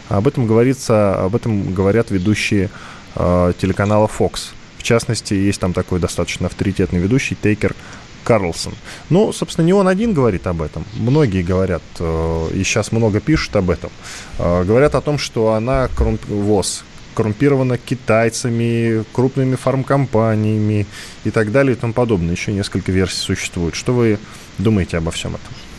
[0.08, 2.68] Об этом говорится, об этом говорят ведущие
[3.14, 4.52] э, телеканала Fox.
[4.78, 7.76] В частности, есть там такой достаточно авторитетный ведущий Тейкер
[8.24, 8.74] Карлсон.
[9.10, 10.84] Ну, собственно, не он один говорит об этом.
[10.94, 13.90] Многие говорят, э, и сейчас много пишут об этом.
[14.38, 16.24] Э, говорят о том, что она коррумп...
[16.26, 20.86] ВОЗ коррумпирована китайцами, крупными фармкомпаниями
[21.24, 22.34] и так далее и тому подобное.
[22.34, 23.74] Еще несколько версий существует.
[23.74, 24.18] Что вы
[24.58, 25.71] думаете обо всем этом?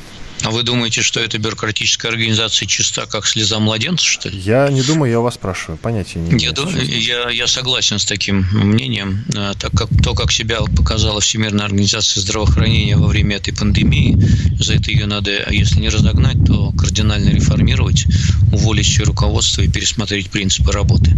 [0.44, 4.38] А вы думаете, что эта бюрократическая организация чиста, как слеза младенца, что ли?
[4.40, 5.78] Я не думаю, я у вас спрашиваю.
[5.78, 6.54] Понятия не имею.
[6.78, 11.66] Я, я, я согласен с таким мнением, э, так как то, как себя показала Всемирная
[11.66, 14.18] организация здравоохранения во время этой пандемии,
[14.60, 18.06] за это ее надо, если не разогнать, то кардинально реформировать,
[18.52, 21.16] уволить все руководство и пересмотреть принципы работы.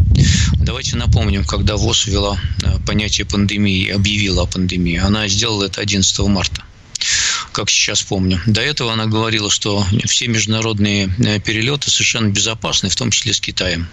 [0.59, 6.19] Давайте напомним, когда ВОЗ ввела э, понятие пандемии, объявила о пандемии, она сделала это 11
[6.19, 6.61] марта
[7.55, 8.41] как сейчас помню.
[8.45, 13.39] До этого она говорила, что все международные э, перелеты совершенно безопасны, в том числе с
[13.39, 13.87] Китаем.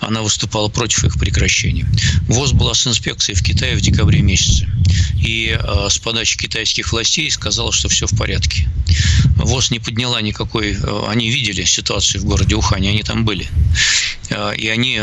[0.00, 1.86] Она выступала против их прекращения.
[2.22, 4.66] ВОЗ была с инспекцией в Китае в декабре месяце.
[5.22, 8.66] И э, с подачи китайских властей сказала, что все в порядке.
[9.36, 10.72] ВОЗ не подняла никакой...
[10.72, 13.46] Э, они видели ситуацию в городе Ухане, они там были.
[14.58, 15.00] И они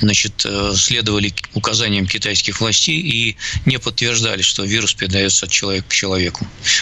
[0.00, 6.37] значит, следовали указаниям китайских властей и не подтверждали, что вирус передается от человека к человеку.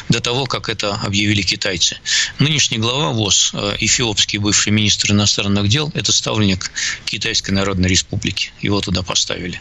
[0.09, 1.99] До того, как это объявили китайцы.
[2.39, 6.71] Нынешний глава ВОЗ, эфиопский бывший министр иностранных дел, это ставленник
[7.05, 8.53] Китайской Народной Республики.
[8.61, 9.61] Его туда поставили.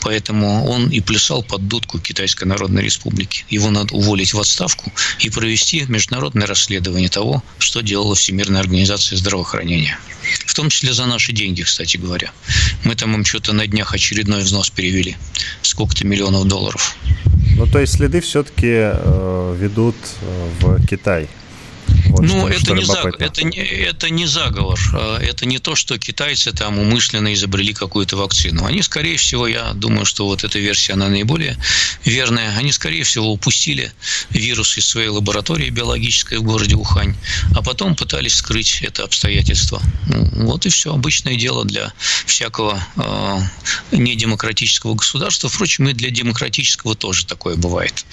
[0.00, 3.44] Поэтому он и плясал под дудку Китайской Народной Республики.
[3.48, 9.98] Его надо уволить в отставку и провести международное расследование того, что делала Всемирная организация здравоохранения.
[10.46, 12.32] В том числе за наши деньги, кстати говоря.
[12.84, 15.16] Мы там им что-то на днях очередной взнос перевели.
[15.62, 16.96] Сколько-то миллионов долларов.
[17.56, 21.26] Ну, то есть следы все-таки э, ведут э, в Китай.
[22.16, 24.80] Вот ну, что, это, что не заговор, это, не, это не заговор.
[24.94, 28.64] А, это не то, что китайцы там умышленно изобрели какую-то вакцину.
[28.64, 31.58] Они, скорее всего, я думаю, что вот эта версия, она наиболее
[32.06, 32.56] верная.
[32.56, 33.92] Они, скорее всего, упустили
[34.30, 37.14] вирус из своей лаборатории биологической в городе Ухань,
[37.54, 39.82] а потом пытались скрыть это обстоятельство.
[40.06, 40.94] Ну, вот и все.
[40.94, 41.92] Обычное дело для
[42.24, 43.38] всякого э,
[43.92, 45.50] недемократического государства.
[45.50, 48.06] Впрочем, и для демократического тоже такое бывает.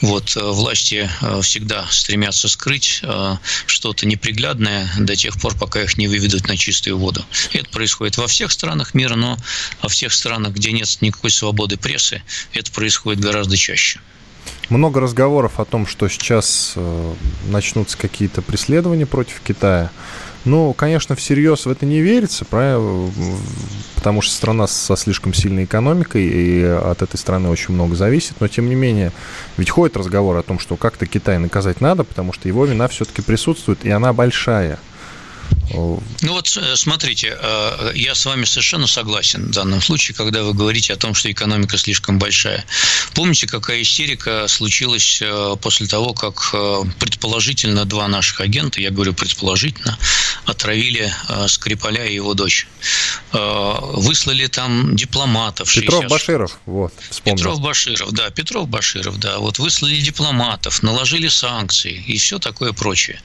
[0.00, 1.08] Вот, э, власти
[1.42, 3.00] всегда стремятся скрыть
[3.66, 7.24] что-то неприглядное до тех пор, пока их не выведут на чистую воду.
[7.52, 9.36] Это происходит во всех странах мира, но
[9.82, 14.00] во всех странах, где нет никакой свободы прессы, это происходит гораздо чаще.
[14.68, 16.74] Много разговоров о том, что сейчас
[17.46, 19.90] начнутся какие-то преследования против Китая.
[20.44, 23.10] Ну, конечно, всерьез в это не верится, правильно?
[24.04, 28.34] потому что страна со слишком сильной экономикой, и от этой страны очень много зависит.
[28.38, 29.12] Но, тем не менее,
[29.56, 33.22] ведь ходит разговор о том, что как-то Китай наказать надо, потому что его вина все-таки
[33.22, 34.78] присутствует, и она большая.
[35.70, 40.52] Ну вот э, смотрите, э, я с вами совершенно согласен в данном случае, когда вы
[40.52, 42.64] говорите о том, что экономика слишком большая.
[43.14, 46.54] Помните, какая истерика случилась э, после того, как
[46.98, 49.98] предположительно два наших агента, я говорю предположительно,
[50.46, 51.12] отравили
[51.48, 52.66] Скрипаля и его дочь.
[53.32, 55.72] Выслали там дипломатов.
[55.72, 56.10] Петров 60...
[56.10, 57.36] Баширов, вот, вспомнил.
[57.36, 59.38] Петров Баширов, да, Петров Баширов, да.
[59.38, 63.20] Вот выслали дипломатов, наложили санкции и все такое прочее.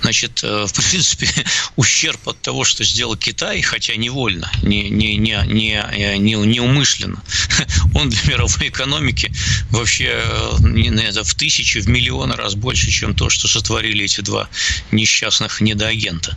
[0.00, 1.28] Значит, в принципе,
[1.76, 7.22] ущерб от того, что сделал Китай, хотя невольно, не, не, не, не, не, не умышленно,
[7.94, 9.32] он для мировой экономики
[9.70, 14.20] вообще э, не, это в тысячи, в миллионы раз больше, чем то, что сотворили эти
[14.20, 14.48] два
[14.90, 16.36] несчастных недоагента.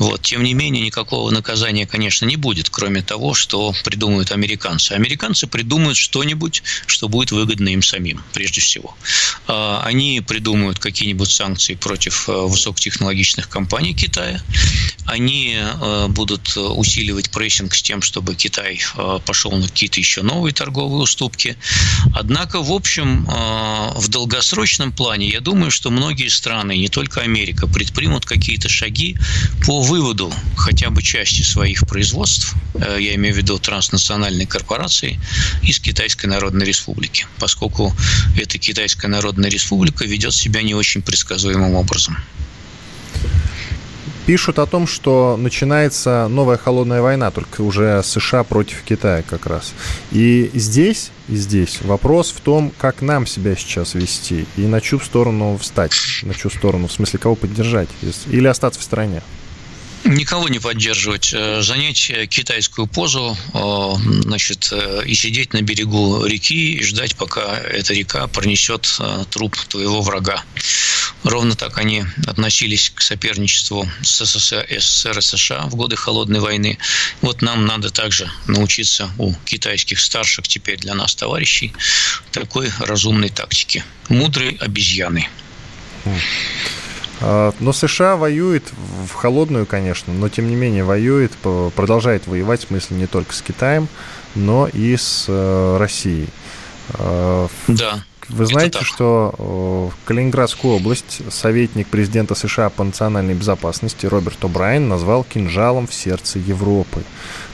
[0.00, 0.22] Вот.
[0.22, 4.92] Тем не менее, никакого наказания, конечно, не будет, кроме того, что придумают американцы.
[4.92, 8.96] Американцы придумают что-нибудь, что будет выгодно им самим, прежде всего.
[9.46, 14.42] А, они придумают какие-нибудь санкции против э, высокотехнологичных компаний Китая.
[15.04, 20.54] Они э, будут усиливать прессинг с тем, чтобы Китай э, пошел на какие-то еще новые
[20.54, 21.58] торговые уступки.
[22.14, 28.24] Однако, в общем, в долгосрочном плане, я думаю, что многие страны, не только Америка, предпримут
[28.24, 29.16] какие-то шаги
[29.66, 35.18] по выводу хотя бы части своих производств, э, я имею в виду транснациональные корпорации,
[35.62, 37.92] из Китайской Народной Республики, поскольку
[38.40, 42.16] эта Китайская Народная Республика ведет себя не очень предсказуемым образом.
[44.26, 49.72] Пишут о том, что начинается новая холодная война, только уже США против Китая как раз.
[50.12, 55.00] И здесь, и здесь вопрос в том, как нам себя сейчас вести и на чью
[55.00, 57.88] сторону встать, на чью сторону, в смысле, кого поддержать,
[58.28, 59.22] или остаться в стороне.
[60.04, 66.74] Никого не поддерживать, э, занять китайскую позу, э, значит, э, и сидеть на берегу реки
[66.74, 68.98] и ждать, пока эта река пронесет
[69.30, 70.42] труп твоего врага.
[71.22, 76.78] Ровно так они относились к соперничеству с СССР, и США в годы Холодной войны.
[77.20, 81.74] Вот нам надо также научиться у китайских старших теперь для нас товарищей
[82.32, 83.84] такой разумной тактики.
[84.08, 85.28] Мудрой обезьяны.
[87.20, 88.64] А, но США воюет
[89.06, 91.32] в холодную, конечно, но тем не менее воюет,
[91.76, 93.88] продолжает воевать, в смысле, не только с Китаем,
[94.34, 96.28] но и с э, Россией.
[96.94, 98.04] А, да.
[98.28, 105.24] Вы знаете, что в Калининградскую область советник президента США по национальной безопасности Роберт О'Брайен назвал
[105.24, 107.02] кинжалом в сердце Европы.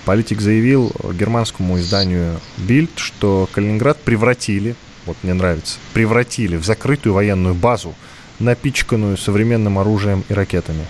[0.05, 4.77] Политик заявил германскому изданию Bild, что Калининград превратили,
[5.07, 7.95] вот мне нравится, превратили в закрытую военную базу,
[8.39, 10.87] напичканную современным оружием и ракетами.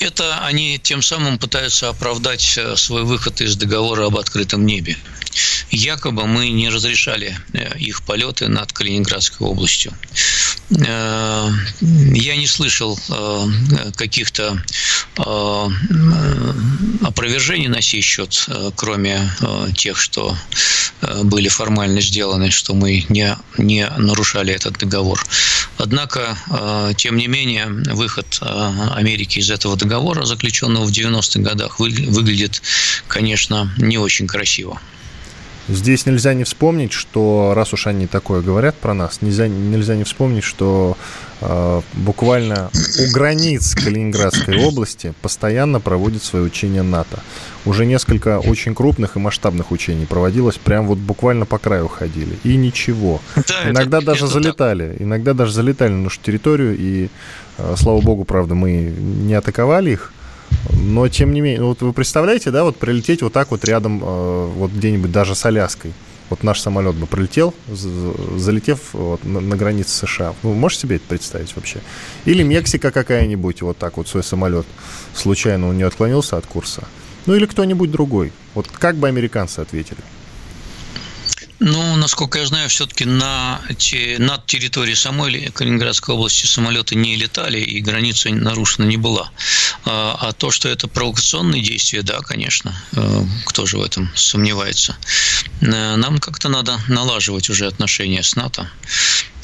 [0.00, 4.96] Это они тем самым пытаются оправдать э, свой выход из договора об открытом небе.
[5.70, 9.92] Якобы мы не разрешали э, их полеты над Калининградской областью.
[10.78, 12.98] Э, я не слышал
[13.96, 14.62] каких-то
[17.02, 19.30] опровержений на сей счет, кроме
[19.76, 20.36] тех, что
[21.24, 25.22] были формально сделаны, что мы не, не нарушали этот договор.
[25.78, 26.36] Однако,
[26.96, 32.62] тем не менее, выход Америки из этого договора, заключенного в 90-х годах, выглядит,
[33.08, 34.80] конечно, не очень красиво.
[35.70, 40.02] Здесь нельзя не вспомнить, что раз уж они такое говорят про нас, нельзя, нельзя не
[40.02, 40.96] вспомнить, что
[41.40, 47.20] э, буквально у границ Калининградской области постоянно проводят свои учения НАТО.
[47.64, 52.36] Уже несколько очень крупных и масштабных учений проводилось, прям вот буквально по краю ходили.
[52.42, 53.20] И ничего.
[53.36, 55.02] Да, иногда это, даже это залетали, так.
[55.02, 57.08] иногда даже залетали на нашу территорию, и,
[57.58, 60.12] э, слава богу, правда, мы не атаковали их,
[60.72, 64.46] но, тем не менее, вот вы представляете, да, вот прилететь вот так вот рядом, э,
[64.56, 65.92] вот где-нибудь даже с Аляской.
[66.28, 70.34] Вот наш самолет бы прилетел, залетев вот, на, на границе США.
[70.44, 71.80] Вы можете себе это представить вообще?
[72.24, 74.64] Или Мексика какая-нибудь, вот так вот свой самолет
[75.12, 76.84] случайно он не отклонился от курса.
[77.26, 78.32] Ну или кто-нибудь другой.
[78.54, 79.98] Вот как бы американцы ответили?
[81.62, 83.60] Ну, насколько я знаю, все-таки на,
[84.18, 89.30] над территорией самой Калининградской области самолеты не летали, и граница нарушена не была.
[89.84, 94.96] А, а то, что это провокационные действия, да, конечно, э, кто же в этом сомневается.
[95.60, 98.66] Э, нам как-то надо налаживать уже отношения с НАТО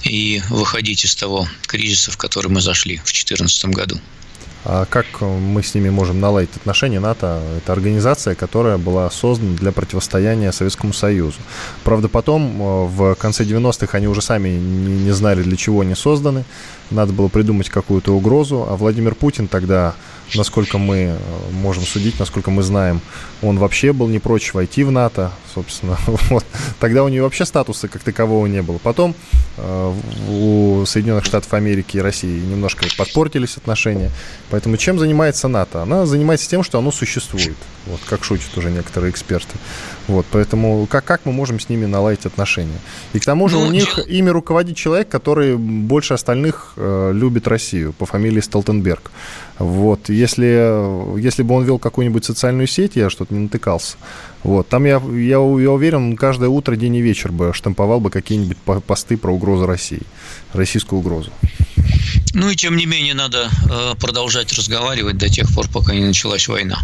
[0.03, 4.01] и выходить из того кризиса, в который мы зашли в 2014 году.
[4.69, 6.99] А как мы с ними можем наладить отношения?
[6.99, 11.39] НАТО– это организация, которая была создана для противостояния Советскому Союзу.
[11.85, 16.45] Правда, потом, э, в конце 90-х, они уже сами не знали, для чего они созданы.
[16.91, 18.67] Надо было придумать какую-то угрозу.
[18.69, 19.95] А Владимир Путин тогда,
[20.35, 21.19] насколько мы э,
[21.53, 23.01] можем судить, насколько мы знаем,
[23.43, 25.99] он вообще был не прочь войти в НАТО, собственно.
[26.07, 26.45] Вот.
[26.81, 28.79] Тогда у него вообще статуса как такового не было.
[28.79, 29.15] Потом
[29.57, 29.95] э,
[30.29, 34.11] у Соединенных Штатов Америки и России немножко подпортились отношения.
[34.51, 35.83] Поэтому чем занимается НАТО?
[35.83, 37.57] Она занимается тем, что оно существует.
[37.87, 39.57] Вот, как шутят уже некоторые эксперты.
[40.09, 42.79] Вот, поэтому как, как мы можем с ними наладить отношения?
[43.13, 47.49] И к тому же ну, у них ими руководит человек, который больше остальных э, любит
[47.49, 49.11] Россию по фамилии Столтенберг.
[49.59, 53.97] Вот, если, если бы он вел какую-нибудь социальную сеть, я что-то не натыкался,
[54.43, 58.59] вот, там я, я, я уверен, каждое утро, день и вечер бы штамповал бы какие-нибудь
[58.87, 60.03] посты про угрозу России,
[60.53, 61.31] российскую угрозу.
[62.37, 66.49] Ну и тем не менее надо э, продолжать разговаривать до тех пор, пока не началась
[66.49, 66.79] война.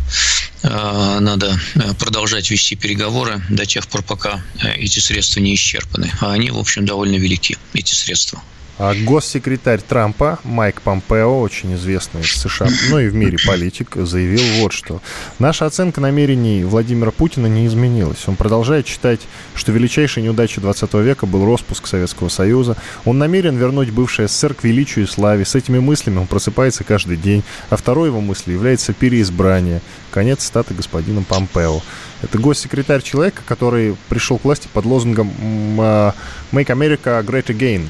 [0.62, 4.42] Э, надо э, продолжать вести переговоры до тех пор, пока
[4.76, 6.10] эти средства не исчерпаны.
[6.22, 8.42] А они, в общем, довольно велики, эти средства.
[8.78, 14.42] А госсекретарь Трампа Майк Помпео, очень известный в США, ну и в мире политик, заявил
[14.60, 15.00] вот что.
[15.38, 18.26] Наша оценка намерений Владимира Путина не изменилась.
[18.26, 19.20] Он продолжает считать,
[19.54, 22.76] что величайшей неудачей 20 века был распуск Советского Союза.
[23.04, 25.44] Он намерен вернуть бывший СССР к величию и славе.
[25.44, 27.44] С этими мыслями он просыпается каждый день.
[27.68, 29.82] А второй его мыслью является переизбрание.
[30.10, 31.82] Конец статы господина Помпео.
[32.22, 35.30] Это госсекретарь человека, который пришел к власти под лозунгом
[35.78, 36.16] «Make
[36.52, 37.88] America Great Again»,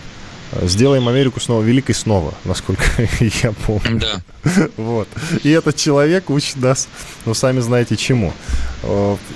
[0.61, 2.85] Сделаем Америку снова великой снова, насколько
[3.43, 4.01] я помню.
[4.01, 4.23] Да.
[4.77, 5.09] Вот.
[5.45, 6.89] И этот человек учит нас,
[7.25, 8.33] ну, сами знаете чему.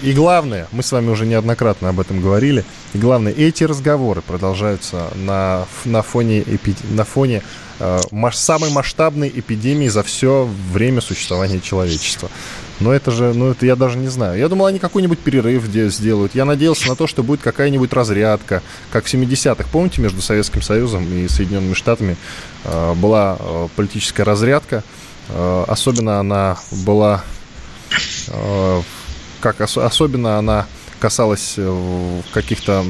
[0.03, 5.11] И главное, мы с вами уже неоднократно об этом говорили, и главное, эти разговоры продолжаются
[5.15, 7.43] на, на фоне, эпи, на фоне
[7.79, 8.01] э,
[8.33, 12.31] самой масштабной эпидемии за все время существования человечества.
[12.79, 14.39] Но это же, ну это я даже не знаю.
[14.39, 16.35] Я думал, они какой-нибудь перерыв сделают.
[16.35, 18.63] Я надеялся на то, что будет какая-нибудь разрядка,
[18.93, 19.65] как в 70-х.
[19.73, 22.17] Помните, между Советским Союзом и Соединенными Штатами
[22.65, 24.83] э, была э, политическая разрядка.
[25.31, 27.25] Э, особенно она была,
[28.29, 28.83] э,
[29.41, 30.67] как ос- особенно она
[31.01, 32.85] касалась э, каких-то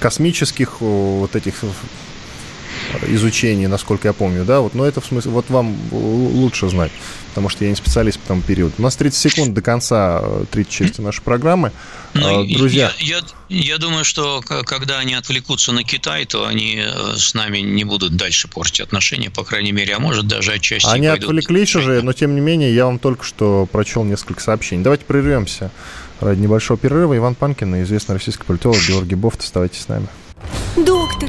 [0.00, 1.54] космических э, вот этих
[3.08, 6.92] изучений, насколько я помню, да, вот, но это в смысле, вот вам лучше знать,
[7.28, 8.74] потому что я не специалист по тому периоду.
[8.78, 11.72] У нас 30 секунд до конца э, третьей части нашей программы.
[12.14, 12.92] Ну, Друзья.
[12.98, 17.58] Я, я, я думаю, что когда они отвлекутся на Китай, то они э, с нами
[17.58, 22.02] не будут дальше портить отношения, по крайней мере, а может даже отчасти Они отвлеклись уже,
[22.02, 24.82] но тем не менее я вам только что прочел несколько сообщений.
[24.82, 25.70] Давайте прервемся
[26.20, 27.16] ради небольшого перерыва.
[27.16, 29.40] Иван Панкин и известный российский политолог Георгий Бофт.
[29.40, 30.06] Оставайтесь с нами.
[30.76, 31.28] Доктор,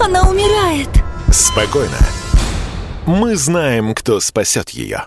[0.00, 0.88] она умирает.
[1.30, 1.98] Спокойно.
[3.06, 5.06] Мы знаем, кто спасет ее.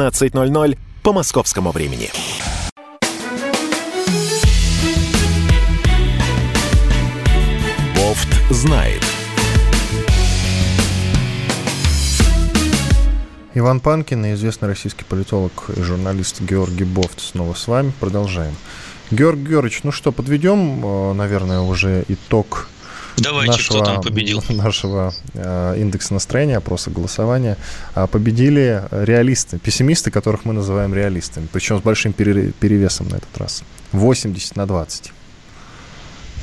[0.09, 2.09] 17.00 по московскому времени.
[7.95, 9.03] Бофт знает.
[13.53, 17.91] Иван Панкин и известный российский политолог и журналист Георгий Бофт снова с вами.
[17.99, 18.55] Продолжаем.
[19.11, 22.69] Георгий Георгиевич, ну что, подведем, э, наверное, уже итог
[23.21, 24.43] Давайте, нашего, кто там победил?
[24.49, 27.57] Нашего э, индекса настроения, опроса голосования.
[27.93, 31.47] А победили реалисты, пессимисты, которых мы называем реалистами.
[31.51, 33.63] Причем с большим перевесом на этот раз.
[33.91, 35.11] 80 на 20.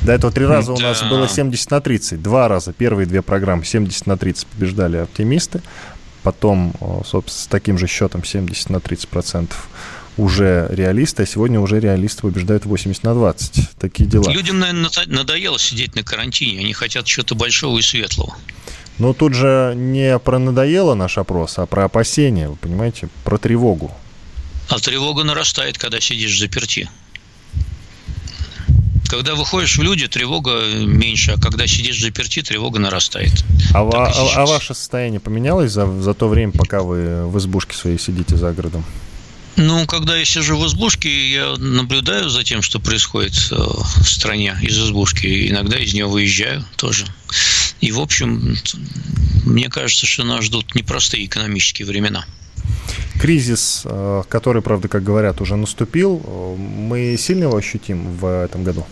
[0.02, 2.22] До этого три раза у нас было 70 на 30.
[2.22, 5.60] Два раза, первые две программы 70 на 30 побеждали оптимисты.
[6.22, 6.72] Потом,
[7.04, 9.68] собственно, с таким же счетом 70 на 30 процентов
[10.18, 13.70] уже реалисты, а сегодня уже реалисты побеждают 80 на 20.
[13.78, 14.30] Такие дела.
[14.30, 16.60] Людям, наверное, надоело сидеть на карантине.
[16.60, 18.36] Они хотят чего-то большого и светлого.
[18.98, 23.92] Но тут же не про надоело наш опрос, а про опасения, вы понимаете, про тревогу.
[24.68, 26.90] А тревога нарастает, когда сидишь в заперти.
[29.08, 33.44] Когда выходишь в люди, тревога меньше, а когда сидишь в заперти, тревога нарастает.
[33.72, 37.98] А, а, а ваше состояние поменялось за, за то время, пока вы в избушке своей
[37.98, 38.84] сидите за городом?
[39.58, 44.56] Ну, когда я сижу в избушке, я наблюдаю за тем, что происходит э, в стране
[44.62, 45.48] из избушки.
[45.50, 47.06] Иногда из нее выезжаю тоже.
[47.80, 48.56] И, в общем,
[49.44, 52.24] мне кажется, что нас ждут непростые экономические времена.
[53.20, 58.62] Кризис, э, который, правда, как говорят, уже наступил, э, мы сильно его ощутим в этом
[58.62, 58.86] году?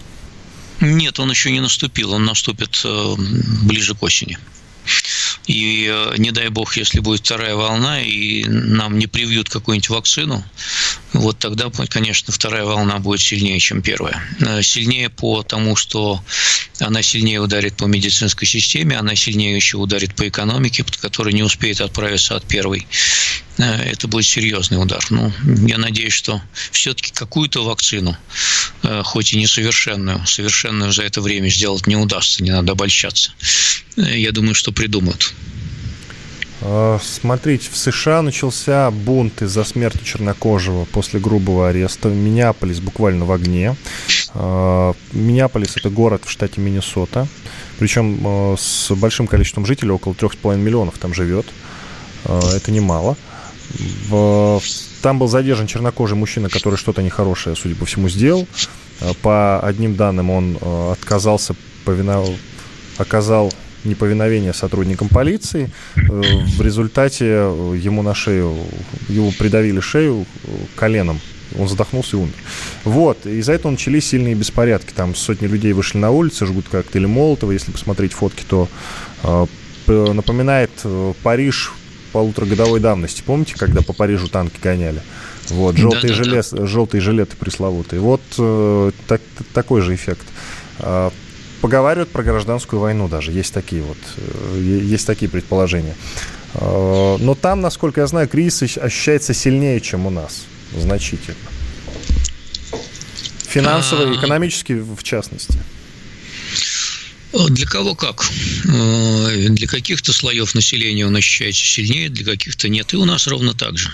[0.80, 2.12] Нет, он еще не наступил.
[2.12, 2.84] Он наступит
[3.62, 4.36] ближе к осени.
[5.47, 10.44] И э, не дай бог, если будет вторая волна, и нам не привьют какую-нибудь вакцину,
[11.12, 14.20] вот тогда, конечно, вторая волна будет сильнее, чем первая.
[14.40, 16.22] Э, сильнее по тому, что
[16.80, 21.80] она сильнее ударит по медицинской системе, она сильнее еще ударит по экономике, которая не успеет
[21.80, 22.86] отправиться от первой.
[23.59, 25.05] Э, это будет серьезный удар.
[25.11, 25.32] Ну,
[25.66, 26.42] я надеюсь, что
[26.72, 28.16] все-таки какую-то вакцину,
[29.05, 33.32] хоть и несовершенную, совершенную за это время сделать не удастся, не надо обольщаться.
[33.97, 35.34] Я думаю, что придумают.
[36.62, 42.09] А, смотрите, в США начался бунт из-за смерти чернокожего после грубого ареста.
[42.09, 43.76] Миннеаполис буквально в огне.
[44.34, 47.28] А, Миннеаполис– это город в штате Миннесота.
[47.78, 51.47] Причем а, с большим количеством жителей, около 3,5 миллионов там живет.
[52.24, 53.16] Это немало.
[55.07, 58.48] Там был задержан чернокожий мужчина, который что-то нехорошее, судя по всему, сделал.
[59.22, 60.59] По одним данным, он
[60.90, 61.54] отказался,
[61.84, 62.34] повиновал,
[62.98, 63.52] оказал
[63.84, 65.70] неповиновение сотрудникам полиции.
[65.94, 68.57] Э, в результате э, ему на шею,
[69.09, 71.20] его придавили шею э, коленом.
[71.57, 72.34] Он задохнулся и умер.
[72.82, 74.92] Вот, из-за этого начались сильные беспорядки.
[74.92, 77.52] Там сотни людей вышли на улицы, жгут коктейли Молотова.
[77.52, 78.68] Если посмотреть фотки, то
[79.22, 79.46] э,
[79.86, 80.72] напоминает
[81.22, 81.70] Париж
[82.16, 83.20] полуторагодовой давности.
[83.20, 85.02] Помните, когда по Парижу танки гоняли?
[85.50, 86.66] Вот, желтые, да, да, желез, да.
[86.66, 88.00] желтые жилеты пресловутые.
[88.00, 89.20] Вот э, так,
[89.52, 90.26] такой же эффект.
[91.60, 93.32] поговаривают про гражданскую войну даже.
[93.32, 93.98] Есть такие вот,
[94.58, 95.94] есть такие предположения.
[96.58, 100.44] Но там, насколько я знаю, кризис ощущается сильнее, чем у нас.
[100.74, 101.36] Значительно.
[103.46, 104.18] Финансово и а.
[104.18, 105.58] экономически в частности.
[107.51, 108.24] Для кого как?
[108.64, 112.93] Э, для каких-то слоев населения он ощущается сильнее, для каких-то нет.
[112.93, 113.91] И у нас ровно так же.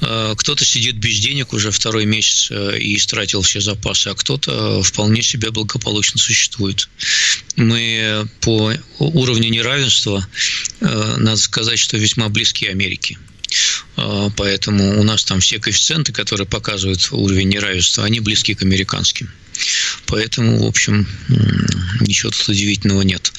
[0.00, 4.82] Э, кто-то сидит без денег уже второй месяц э, и истратил все запасы, а кто-то
[4.82, 6.88] вполне себе благополучно существует.
[7.56, 10.26] Мы по уровню неравенства,
[10.80, 13.18] надо сказать, что весьма близки Америке.
[13.94, 19.30] Поэтому у нас там все коэффициенты, которые показывают уровень неравенства, они близки к американским.
[20.06, 21.06] Поэтому, в общем,
[22.00, 23.32] ничего тут удивительного нет.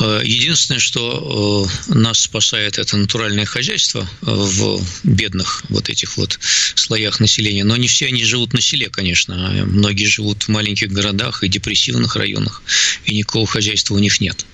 [0.00, 6.38] Э, единственное, что э, нас спасает это натуральное хозяйство э, в бедных вот этих вот
[6.74, 7.64] слоях населения.
[7.64, 9.34] Но не все они живут на селе, конечно.
[9.66, 12.62] Многие живут в маленьких городах и депрессивных районах,
[13.04, 14.46] и никакого хозяйства у них нет.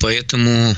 [0.00, 0.74] Поэтому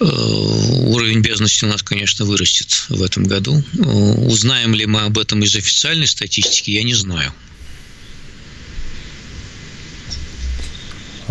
[0.00, 3.62] уровень бедности у нас, конечно, вырастет в этом году.
[3.76, 7.32] Узнаем ли мы об этом из официальной статистики, я не знаю.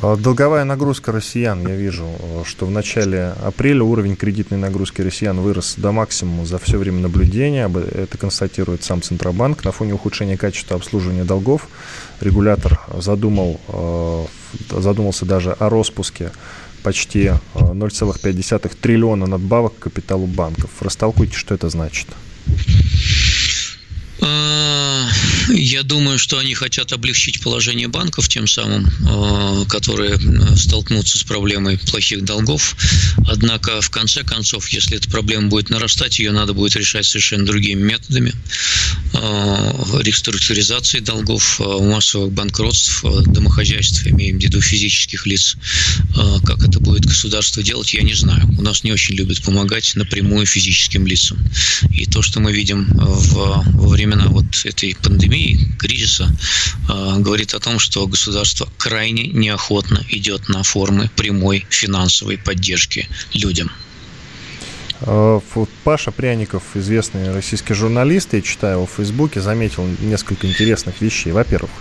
[0.02, 2.08] Долговая нагрузка россиян, я вижу,
[2.46, 7.70] что в начале апреля уровень кредитной нагрузки россиян вырос до максимума за все время наблюдения.
[7.70, 9.64] Это констатирует сам Центробанк.
[9.64, 11.68] На фоне ухудшения качества обслуживания долгов
[12.20, 14.26] регулятор задумал, а,
[14.70, 16.32] задумался даже о распуске
[16.84, 20.70] почти 0,5 а, триллиона надбавок к капиталу банков.
[20.82, 22.08] Растолкуйте, что это значит.
[25.50, 31.24] Я думаю, что они хотят облегчить положение банков тем самым, э, которые э, столкнутся с
[31.24, 32.76] проблемой плохих долгов.
[33.28, 37.82] Однако, в конце концов, если эта проблема будет нарастать, ее надо будет решать совершенно другими
[37.82, 38.34] методами.
[39.14, 45.58] Э, реструктуризации долгов, массовых банкротств домохозяйств, имеем в виду физических лиц.
[46.46, 48.48] Как это будет государство делать, я не знаю.
[48.58, 51.38] У нас не очень любят помогать напрямую физическим лицам.
[51.92, 56.30] И то, что мы видим во времена вот этой пандемии, пандемии, кризиса,
[56.90, 63.72] э, говорит о том, что государство крайне неохотно идет на формы прямой финансовой поддержки людям.
[65.02, 65.40] Э,
[65.84, 71.32] Паша Пряников, известный российский журналист, я читаю его в Фейсбуке, заметил несколько интересных вещей.
[71.32, 71.72] Во-первых,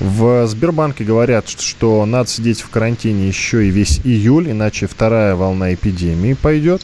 [0.00, 5.74] в Сбербанке говорят, что надо сидеть в карантине еще и весь июль, иначе вторая волна
[5.74, 6.82] эпидемии пойдет.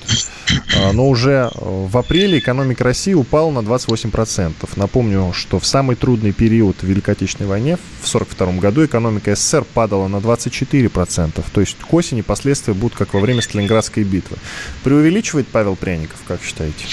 [0.77, 4.53] А, но уже в апреле экономика России упала на 28%.
[4.77, 9.65] Напомню, что в самый трудный период в Великой Отечественной войне, в 1942 году, экономика СССР
[9.65, 11.45] падала на 24%.
[11.53, 14.37] То есть к осени последствия будут как во время Сталинградской битвы.
[14.85, 16.85] Преувеличивает Павел Пряников, как считаете?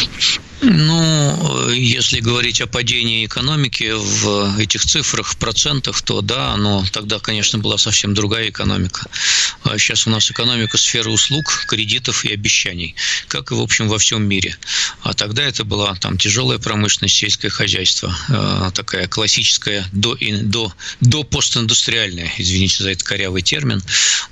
[0.62, 7.20] Ну, если говорить о падении экономики в этих цифрах, в процентах, то да, но тогда,
[7.20, 9.07] конечно, была совсем другая экономика.
[9.64, 12.95] А сейчас у нас экономика сферы услуг, кредитов и обещаний,
[13.28, 14.57] как и, в общем, во всем мире.
[15.03, 21.24] А тогда это была там тяжелая промышленность, сельское хозяйство, э, такая классическая до, до, до
[21.24, 23.82] постиндустриальная, извините за этот корявый термин.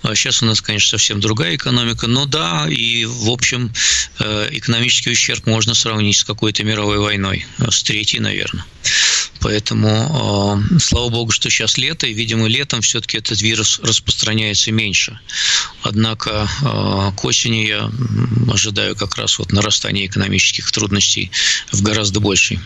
[0.02, 3.72] А сейчас у нас, конечно, совсем другая экономика, но да, и, в общем,
[4.20, 8.66] э, экономический ущерб можно сравнить с какой-то мировой войной, с третьей, наверное.
[9.48, 15.22] Поэтому, э, слава богу, что сейчас лето, и, видимо, летом все-таки этот вирус распространяется меньше.
[15.84, 17.90] Однако э, к осени я
[18.52, 21.32] ожидаю как раз вот нарастания экономических трудностей
[21.72, 22.60] в гораздо большей,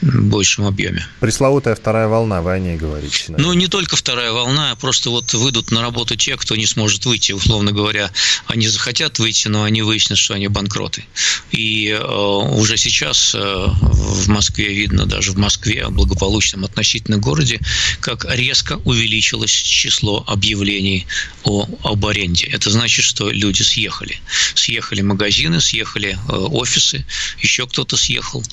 [0.00, 1.04] большем объеме.
[1.18, 3.24] Пресловутая вторая волна, вы о ней говорите.
[3.32, 3.44] Наверное.
[3.44, 7.04] Ну, не только вторая волна, а просто вот выйдут на работу те, кто не сможет
[7.04, 8.12] выйти, условно говоря.
[8.46, 11.04] Они захотят выйти, но они выяснят, что они банкроты.
[11.50, 17.60] И э, уже сейчас в Москве видно, даже в Москве, благополучно благополучном относительно городе,
[18.00, 21.06] как резко увеличилось число объявлений
[21.44, 22.46] о, об аренде.
[22.46, 24.20] Это значит, что люди съехали.
[24.54, 27.04] Съехали магазины, съехали э, офисы,
[27.42, 28.44] еще кто-то съехал.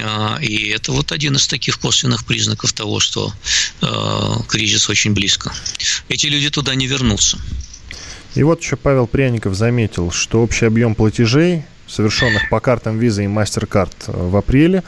[0.00, 3.32] А, и это вот один из таких косвенных признаков того, что
[3.82, 3.86] э,
[4.48, 5.52] кризис очень близко.
[6.08, 7.38] Эти люди туда не вернутся.
[8.34, 13.26] И вот еще Павел Пряников заметил, что общий объем платежей совершенных по картам Visa и
[13.26, 14.82] MasterCard э, в апреле,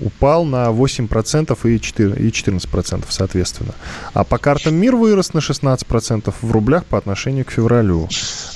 [0.00, 3.74] упал на 8% и 14% соответственно.
[4.12, 8.08] А по картам МИР вырос на 16% в рублях по отношению к февралю.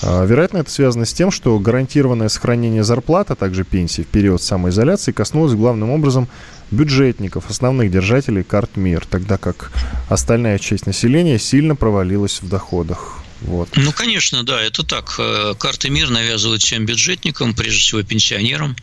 [0.03, 4.43] А, вероятно, это связано с тем, что гарантированное сохранение зарплаты, а также пенсии в период
[4.43, 6.29] самоизоляции коснулось главным образом
[6.71, 9.71] бюджетников, основных держателей карт МИР, тогда как
[10.09, 13.24] остальная часть населения сильно провалилась в доходах.
[13.45, 13.69] Вот.
[13.77, 15.17] Ну, конечно, да, это так.
[15.19, 18.75] Э, карты мир навязывают всем бюджетникам, прежде всего пенсионерам.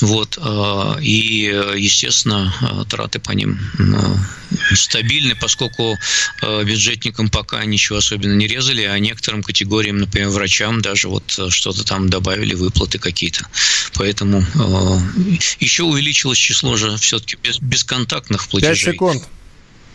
[0.00, 0.38] Вот.
[0.38, 1.44] Э, и,
[1.76, 3.58] естественно, э, траты по ним
[4.74, 5.98] стабильны, поскольку
[6.42, 12.08] бюджетникам пока ничего особенно не резали, а некоторым категориям, например, врачам даже вот что-то там
[12.08, 13.46] добавили, выплаты какие-то.
[13.94, 14.44] Поэтому
[15.58, 18.84] еще увеличилось число же все-таки бесконтактных платежей.
[18.84, 19.24] Пять секунд.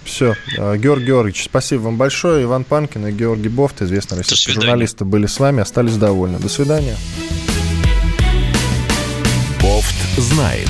[0.04, 0.36] Все.
[0.58, 2.44] А, Георгий Георгиевич, спасибо вам большое.
[2.44, 6.40] Иван Панкин и Георгий Бофт, известные российские журналисты, были с вами, остались довольны.
[6.40, 6.96] До свидания.
[9.62, 10.70] Бофт знает.